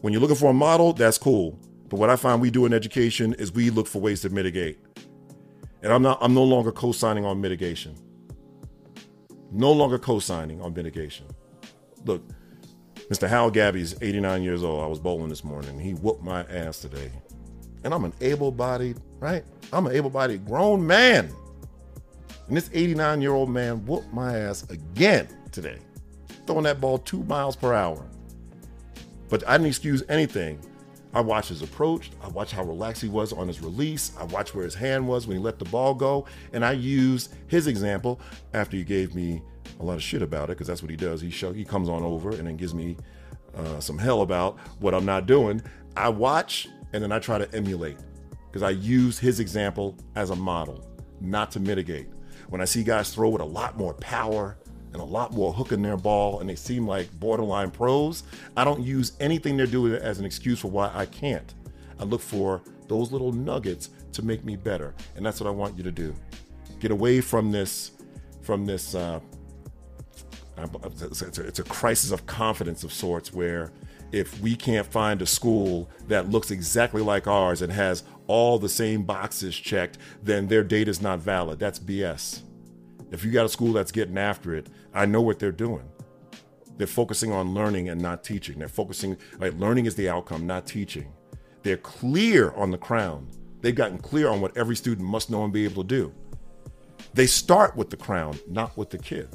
when 0.00 0.12
you're 0.12 0.20
looking 0.22 0.36
for 0.36 0.50
a 0.50 0.54
model, 0.54 0.92
that's 0.92 1.18
cool. 1.18 1.58
But 1.88 1.98
what 1.98 2.10
I 2.10 2.16
find 2.16 2.40
we 2.40 2.50
do 2.50 2.66
in 2.66 2.72
education 2.72 3.34
is 3.34 3.52
we 3.52 3.70
look 3.70 3.86
for 3.86 4.00
ways 4.00 4.22
to 4.22 4.30
mitigate. 4.30 4.78
And 5.82 5.92
I'm 5.92 6.02
not 6.02 6.18
I'm 6.20 6.34
no 6.34 6.44
longer 6.44 6.72
co-signing 6.72 7.24
on 7.24 7.40
mitigation. 7.40 7.94
No 9.50 9.70
longer 9.72 9.98
co-signing 9.98 10.60
on 10.62 10.72
mitigation. 10.72 11.26
Look, 12.04 12.22
Mr. 13.10 13.28
Hal 13.28 13.50
Gabby's 13.50 13.94
89 14.00 14.42
years 14.42 14.64
old. 14.64 14.82
I 14.82 14.86
was 14.86 14.98
bowling 14.98 15.28
this 15.28 15.44
morning. 15.44 15.78
He 15.78 15.92
whooped 15.92 16.22
my 16.22 16.44
ass 16.44 16.80
today. 16.80 17.10
And 17.84 17.92
I'm 17.92 18.04
an 18.04 18.14
able-bodied, 18.20 18.98
right? 19.22 19.44
I'm 19.72 19.86
an 19.86 19.92
able-bodied 19.94 20.44
grown 20.44 20.84
man. 20.84 21.32
And 22.48 22.56
this 22.56 22.68
89 22.74 23.22
year 23.22 23.32
old 23.32 23.48
man 23.48 23.86
whooped 23.86 24.12
my 24.12 24.36
ass 24.36 24.68
again 24.68 25.28
today, 25.52 25.78
throwing 26.46 26.64
that 26.64 26.80
ball 26.80 26.98
two 26.98 27.22
miles 27.22 27.54
per 27.54 27.72
hour. 27.72 28.04
But 29.30 29.48
I 29.48 29.52
didn't 29.52 29.68
excuse 29.68 30.02
anything. 30.08 30.60
I 31.14 31.20
watched 31.20 31.50
his 31.50 31.62
approach. 31.62 32.10
I 32.22 32.28
watched 32.28 32.52
how 32.52 32.64
relaxed 32.64 33.00
he 33.00 33.08
was 33.08 33.32
on 33.32 33.46
his 33.46 33.62
release. 33.62 34.12
I 34.18 34.24
watched 34.24 34.54
where 34.54 34.64
his 34.64 34.74
hand 34.74 35.06
was 35.06 35.26
when 35.26 35.36
he 35.36 35.42
let 35.42 35.58
the 35.58 35.66
ball 35.66 35.94
go. 35.94 36.26
And 36.52 36.64
I 36.64 36.72
used 36.72 37.34
his 37.46 37.66
example 37.66 38.20
after 38.54 38.76
he 38.76 38.82
gave 38.82 39.14
me 39.14 39.40
a 39.78 39.84
lot 39.84 39.94
of 39.94 40.02
shit 40.02 40.22
about 40.22 40.44
it, 40.44 40.54
because 40.54 40.66
that's 40.66 40.82
what 40.82 40.90
he 40.90 40.96
does. 40.96 41.20
He 41.20 41.30
show 41.30 41.52
he 41.52 41.64
comes 41.64 41.88
on 41.88 42.02
over 42.02 42.30
and 42.30 42.46
then 42.46 42.56
gives 42.56 42.74
me 42.74 42.96
uh, 43.56 43.78
some 43.78 43.98
hell 43.98 44.22
about 44.22 44.58
what 44.80 44.94
I'm 44.94 45.04
not 45.04 45.26
doing. 45.26 45.62
I 45.96 46.08
watch 46.08 46.68
and 46.92 47.02
then 47.02 47.12
I 47.12 47.18
try 47.18 47.38
to 47.38 47.54
emulate 47.54 47.98
because 48.52 48.62
I 48.62 48.70
use 48.70 49.18
his 49.18 49.40
example 49.40 49.96
as 50.14 50.28
a 50.28 50.36
model, 50.36 50.86
not 51.22 51.50
to 51.52 51.60
mitigate. 51.60 52.08
When 52.50 52.60
I 52.60 52.66
see 52.66 52.84
guys 52.84 53.14
throw 53.14 53.30
with 53.30 53.40
a 53.40 53.46
lot 53.46 53.78
more 53.78 53.94
power 53.94 54.58
and 54.92 55.00
a 55.00 55.04
lot 55.04 55.32
more 55.32 55.54
hook 55.54 55.72
in 55.72 55.80
their 55.80 55.96
ball 55.96 56.40
and 56.40 56.50
they 56.50 56.54
seem 56.54 56.86
like 56.86 57.10
borderline 57.18 57.70
pros, 57.70 58.24
I 58.54 58.64
don't 58.64 58.82
use 58.82 59.12
anything 59.20 59.56
they're 59.56 59.66
doing 59.66 59.94
as 59.94 60.18
an 60.18 60.26
excuse 60.26 60.60
for 60.60 60.70
why 60.70 60.90
I 60.92 61.06
can't. 61.06 61.54
I 61.98 62.04
look 62.04 62.20
for 62.20 62.60
those 62.88 63.10
little 63.10 63.32
nuggets 63.32 63.88
to 64.12 64.22
make 64.22 64.44
me 64.44 64.56
better. 64.56 64.94
And 65.16 65.24
that's 65.24 65.40
what 65.40 65.46
I 65.46 65.50
want 65.50 65.78
you 65.78 65.82
to 65.84 65.92
do. 65.92 66.14
Get 66.78 66.90
away 66.90 67.22
from 67.22 67.50
this, 67.52 67.92
from 68.42 68.66
this, 68.66 68.94
uh, 68.94 69.20
it's 70.58 71.22
a, 71.22 71.46
it's 71.46 71.58
a 71.58 71.64
crisis 71.64 72.10
of 72.10 72.26
confidence 72.26 72.84
of 72.84 72.92
sorts 72.92 73.32
where 73.32 73.72
if 74.12 74.38
we 74.40 74.54
can't 74.54 74.86
find 74.86 75.20
a 75.22 75.26
school 75.26 75.90
that 76.08 76.30
looks 76.30 76.50
exactly 76.50 77.02
like 77.02 77.26
ours 77.26 77.62
and 77.62 77.72
has 77.72 78.04
all 78.26 78.58
the 78.58 78.68
same 78.68 79.02
boxes 79.02 79.56
checked, 79.56 79.98
then 80.22 80.46
their 80.46 80.62
data 80.62 80.90
is 80.90 81.00
not 81.00 81.18
valid. 81.18 81.58
That's 81.58 81.78
BS. 81.78 82.42
If 83.10 83.24
you 83.24 83.30
got 83.30 83.46
a 83.46 83.48
school 83.48 83.72
that's 83.72 83.92
getting 83.92 84.18
after 84.18 84.54
it, 84.54 84.68
I 84.94 85.06
know 85.06 85.22
what 85.22 85.38
they're 85.38 85.50
doing. 85.50 85.88
They're 86.76 86.86
focusing 86.86 87.32
on 87.32 87.54
learning 87.54 87.88
and 87.88 88.00
not 88.00 88.24
teaching. 88.24 88.58
They're 88.58 88.68
focusing, 88.68 89.16
like, 89.38 89.54
learning 89.58 89.86
is 89.86 89.94
the 89.94 90.08
outcome, 90.08 90.46
not 90.46 90.66
teaching. 90.66 91.12
They're 91.62 91.76
clear 91.76 92.52
on 92.52 92.70
the 92.70 92.78
crown. 92.78 93.28
They've 93.60 93.74
gotten 93.74 93.98
clear 93.98 94.28
on 94.28 94.40
what 94.40 94.56
every 94.56 94.76
student 94.76 95.06
must 95.06 95.30
know 95.30 95.44
and 95.44 95.52
be 95.52 95.64
able 95.64 95.84
to 95.84 95.88
do. 95.88 96.12
They 97.14 97.26
start 97.26 97.76
with 97.76 97.90
the 97.90 97.96
crown, 97.96 98.38
not 98.48 98.76
with 98.76 98.90
the 98.90 98.98
kid. 98.98 99.28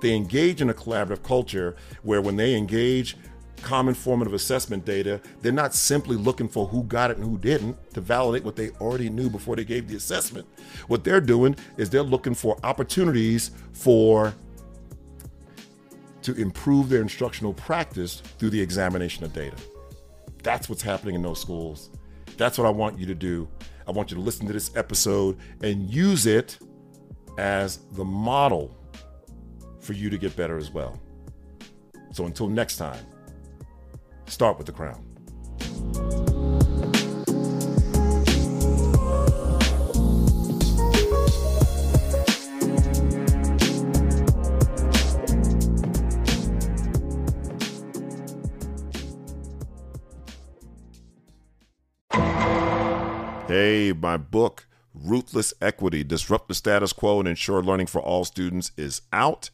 They 0.00 0.14
engage 0.14 0.60
in 0.60 0.70
a 0.70 0.74
collaborative 0.74 1.22
culture 1.22 1.76
where 2.02 2.20
when 2.20 2.36
they 2.36 2.54
engage 2.54 3.16
common 3.62 3.94
formative 3.94 4.34
assessment 4.34 4.84
data, 4.84 5.20
they're 5.42 5.52
not 5.52 5.74
simply 5.74 6.16
looking 6.16 6.48
for 6.48 6.66
who 6.66 6.84
got 6.84 7.10
it 7.10 7.16
and 7.16 7.26
who 7.26 7.38
didn't 7.38 7.76
to 7.94 8.00
validate 8.00 8.44
what 8.44 8.56
they 8.56 8.70
already 8.80 9.08
knew 9.08 9.30
before 9.30 9.56
they 9.56 9.64
gave 9.64 9.88
the 9.88 9.96
assessment. 9.96 10.46
What 10.88 11.04
they're 11.04 11.20
doing 11.20 11.56
is 11.76 11.90
they're 11.90 12.02
looking 12.02 12.34
for 12.34 12.58
opportunities 12.62 13.50
for 13.72 14.34
to 16.22 16.34
improve 16.34 16.88
their 16.88 17.02
instructional 17.02 17.52
practice 17.52 18.22
through 18.38 18.50
the 18.50 18.60
examination 18.60 19.24
of 19.24 19.32
data. 19.32 19.56
That's 20.42 20.68
what's 20.68 20.82
happening 20.82 21.14
in 21.14 21.22
those 21.22 21.40
schools. 21.40 21.90
That's 22.36 22.58
what 22.58 22.66
I 22.66 22.70
want 22.70 22.98
you 22.98 23.06
to 23.06 23.14
do. 23.14 23.48
I 23.86 23.90
want 23.90 24.10
you 24.10 24.16
to 24.16 24.22
listen 24.22 24.46
to 24.46 24.52
this 24.52 24.74
episode 24.76 25.38
and 25.62 25.90
use 25.90 26.26
it 26.26 26.58
as 27.38 27.78
the 27.92 28.04
model 28.04 28.74
for 29.80 29.92
you 29.92 30.08
to 30.08 30.16
get 30.16 30.34
better 30.34 30.56
as 30.56 30.70
well. 30.70 30.98
So 32.12 32.24
until 32.26 32.48
next 32.48 32.76
time, 32.76 33.04
Start 34.26 34.58
with 34.58 34.66
the 34.66 34.72
crown. 34.72 35.04
Hey, 53.46 53.92
my 53.92 54.16
book, 54.16 54.66
Ruthless 54.94 55.54
Equity 55.60 56.02
Disrupt 56.02 56.48
the 56.48 56.54
Status 56.54 56.92
Quo 56.92 57.20
and 57.20 57.28
Ensure 57.28 57.62
Learning 57.62 57.86
for 57.86 58.00
All 58.00 58.24
Students, 58.24 58.72
is 58.76 59.02
out. 59.12 59.50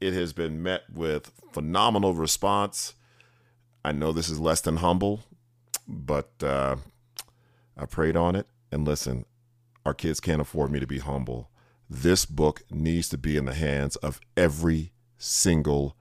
It 0.00 0.14
has 0.14 0.32
been 0.32 0.62
met 0.62 0.84
with 0.90 1.30
phenomenal 1.52 2.14
response. 2.14 2.94
I 3.84 3.92
know 3.92 4.12
this 4.12 4.28
is 4.28 4.40
less 4.40 4.60
than 4.60 4.78
humble, 4.78 5.20
but 5.86 6.30
uh, 6.42 6.76
I 7.76 7.86
prayed 7.86 8.16
on 8.16 8.36
it. 8.36 8.46
And 8.70 8.86
listen, 8.86 9.24
our 9.86 9.94
kids 9.94 10.20
can't 10.20 10.42
afford 10.42 10.70
me 10.70 10.80
to 10.80 10.86
be 10.86 10.98
humble. 10.98 11.50
This 11.88 12.26
book 12.26 12.62
needs 12.70 13.08
to 13.10 13.18
be 13.18 13.36
in 13.36 13.46
the 13.46 13.54
hands 13.54 13.96
of 13.96 14.20
every 14.36 14.92
single 15.16 15.96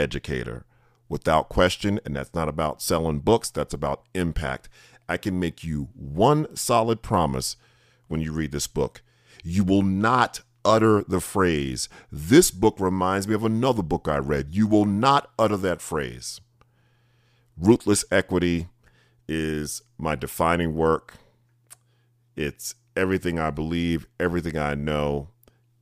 educator 0.00 0.66
without 1.08 1.48
question. 1.48 2.00
And 2.04 2.16
that's 2.16 2.34
not 2.34 2.48
about 2.48 2.82
selling 2.82 3.20
books, 3.20 3.50
that's 3.50 3.74
about 3.74 4.04
impact. 4.14 4.68
I 5.08 5.16
can 5.16 5.38
make 5.38 5.62
you 5.62 5.88
one 5.94 6.54
solid 6.56 7.02
promise 7.02 7.56
when 8.08 8.20
you 8.20 8.32
read 8.32 8.52
this 8.52 8.66
book. 8.66 9.02
You 9.44 9.64
will 9.64 9.82
not 9.82 10.40
utter 10.64 11.02
the 11.08 11.20
phrase, 11.20 11.88
This 12.12 12.50
book 12.50 12.76
reminds 12.78 13.26
me 13.26 13.34
of 13.34 13.44
another 13.44 13.82
book 13.82 14.06
I 14.06 14.18
read. 14.18 14.48
You 14.50 14.66
will 14.66 14.84
not 14.84 15.30
utter 15.38 15.56
that 15.56 15.80
phrase. 15.80 16.40
Ruthless 17.60 18.04
Equity 18.10 18.68
is 19.26 19.82
my 19.98 20.14
defining 20.14 20.74
work. 20.74 21.14
It's 22.36 22.76
everything 22.96 23.38
I 23.38 23.50
believe, 23.50 24.06
everything 24.20 24.56
I 24.56 24.74
know. 24.74 25.28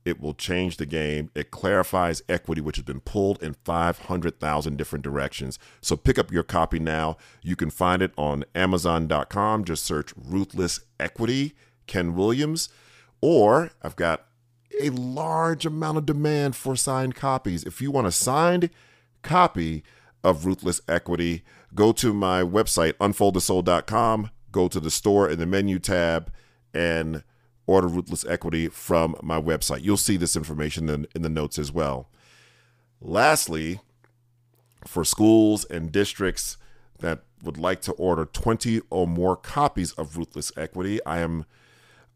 It 0.03 0.19
will 0.21 0.33
change 0.33 0.77
the 0.77 0.85
game. 0.85 1.29
It 1.35 1.51
clarifies 1.51 2.23
equity, 2.29 2.61
which 2.61 2.77
has 2.77 2.85
been 2.85 3.01
pulled 3.01 3.43
in 3.43 3.55
500,000 3.65 4.77
different 4.77 5.03
directions. 5.03 5.59
So 5.81 5.97
pick 5.97 6.17
up 6.17 6.31
your 6.31 6.43
copy 6.43 6.79
now. 6.79 7.17
You 7.43 7.55
can 7.55 7.69
find 7.69 8.01
it 8.01 8.13
on 8.17 8.45
Amazon.com. 8.55 9.65
Just 9.65 9.83
search 9.83 10.13
Ruthless 10.15 10.79
Equity, 10.99 11.55
Ken 11.87 12.15
Williams. 12.15 12.69
Or 13.21 13.71
I've 13.83 13.97
got 13.97 14.27
a 14.79 14.89
large 14.91 15.65
amount 15.65 15.97
of 15.97 16.05
demand 16.05 16.55
for 16.55 16.75
signed 16.75 17.15
copies. 17.15 17.65
If 17.65 17.81
you 17.81 17.91
want 17.91 18.07
a 18.07 18.11
signed 18.11 18.69
copy 19.21 19.83
of 20.23 20.45
Ruthless 20.45 20.81
Equity, 20.87 21.43
go 21.73 21.91
to 21.93 22.13
my 22.13 22.41
website, 22.41 22.93
unfoldthesoul.com, 22.93 24.29
go 24.51 24.67
to 24.67 24.79
the 24.79 24.91
store 24.91 25.29
in 25.29 25.39
the 25.39 25.45
menu 25.45 25.79
tab, 25.79 26.31
and 26.73 27.23
order 27.65 27.87
Ruthless 27.87 28.25
Equity 28.25 28.67
from 28.69 29.15
my 29.21 29.39
website. 29.39 29.83
You'll 29.83 29.97
see 29.97 30.17
this 30.17 30.35
information 30.35 30.89
in, 30.89 31.07
in 31.15 31.21
the 31.21 31.29
notes 31.29 31.59
as 31.59 31.71
well. 31.71 32.09
Lastly, 33.01 33.79
for 34.85 35.03
schools 35.03 35.65
and 35.65 35.91
districts 35.91 36.57
that 36.99 37.23
would 37.43 37.57
like 37.57 37.81
to 37.81 37.91
order 37.93 38.25
20 38.25 38.81
or 38.89 39.05
more 39.05 39.35
copies 39.35 39.91
of 39.93 40.17
Ruthless 40.17 40.51
Equity, 40.57 41.03
I 41.05 41.19
am 41.19 41.45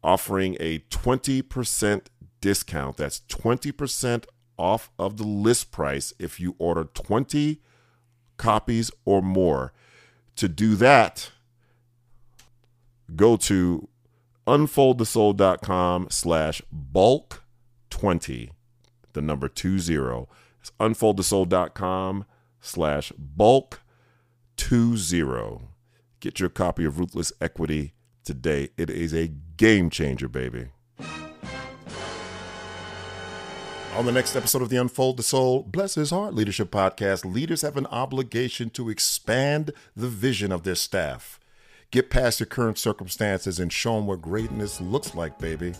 offering 0.02 0.56
a 0.58 0.80
20% 0.90 2.06
discount. 2.40 2.96
That's 2.96 3.20
20% 3.28 4.24
off 4.58 4.90
of 4.98 5.16
the 5.16 5.24
list 5.24 5.70
price 5.70 6.12
if 6.18 6.40
you 6.40 6.56
order 6.58 6.84
20 6.84 7.60
copies 8.42 8.90
or 9.04 9.22
more. 9.22 9.72
To 10.36 10.48
do 10.48 10.74
that, 10.74 11.30
go 13.14 13.36
to 13.36 13.88
unfoldthesoul.com 14.48 16.08
slash 16.10 16.60
bulk 16.72 17.44
20, 17.90 18.50
the 19.12 19.22
number 19.22 19.48
20. 19.48 19.76
It's 20.60 20.72
unfoldthesoul.com 20.80 22.24
slash 22.60 23.12
bulk 23.16 23.80
20. 24.56 25.60
Get 26.18 26.40
your 26.40 26.48
copy 26.48 26.84
of 26.84 26.98
Ruthless 26.98 27.32
Equity 27.40 27.94
today. 28.24 28.70
It 28.76 28.90
is 28.90 29.14
a 29.14 29.28
game 29.56 29.88
changer, 29.88 30.28
baby. 30.28 30.70
On 33.94 34.06
the 34.06 34.12
next 34.12 34.34
episode 34.36 34.62
of 34.62 34.70
the 34.70 34.78
Unfold 34.78 35.18
the 35.18 35.22
Soul, 35.22 35.64
Bless 35.64 35.96
His 35.96 36.08
Heart 36.10 36.32
Leadership 36.34 36.70
Podcast, 36.70 37.30
leaders 37.30 37.60
have 37.60 37.76
an 37.76 37.84
obligation 37.86 38.70
to 38.70 38.88
expand 38.88 39.70
the 39.94 40.08
vision 40.08 40.50
of 40.50 40.62
their 40.62 40.74
staff. 40.74 41.38
Get 41.90 42.08
past 42.08 42.40
your 42.40 42.46
current 42.46 42.78
circumstances 42.78 43.60
and 43.60 43.70
show 43.70 43.96
them 43.96 44.06
what 44.06 44.22
greatness 44.22 44.80
looks 44.80 45.14
like, 45.14 45.38
baby. 45.38 45.74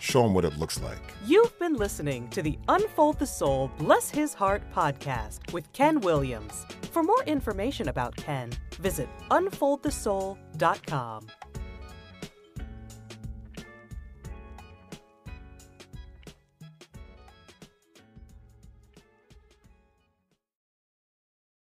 Show 0.00 0.22
them 0.22 0.32
what 0.32 0.46
it 0.46 0.56
looks 0.58 0.80
like. 0.80 1.02
You've 1.26 1.56
been 1.58 1.74
listening 1.74 2.30
to 2.30 2.40
the 2.40 2.58
Unfold 2.68 3.18
the 3.18 3.26
Soul, 3.26 3.70
Bless 3.76 4.08
His 4.08 4.32
Heart 4.32 4.62
podcast 4.74 5.52
with 5.52 5.70
Ken 5.74 6.00
Williams. 6.00 6.64
For 6.92 7.02
more 7.02 7.22
information 7.24 7.88
about 7.88 8.16
Ken, 8.16 8.50
visit 8.80 9.10
unfoldthesoul.com. 9.30 11.26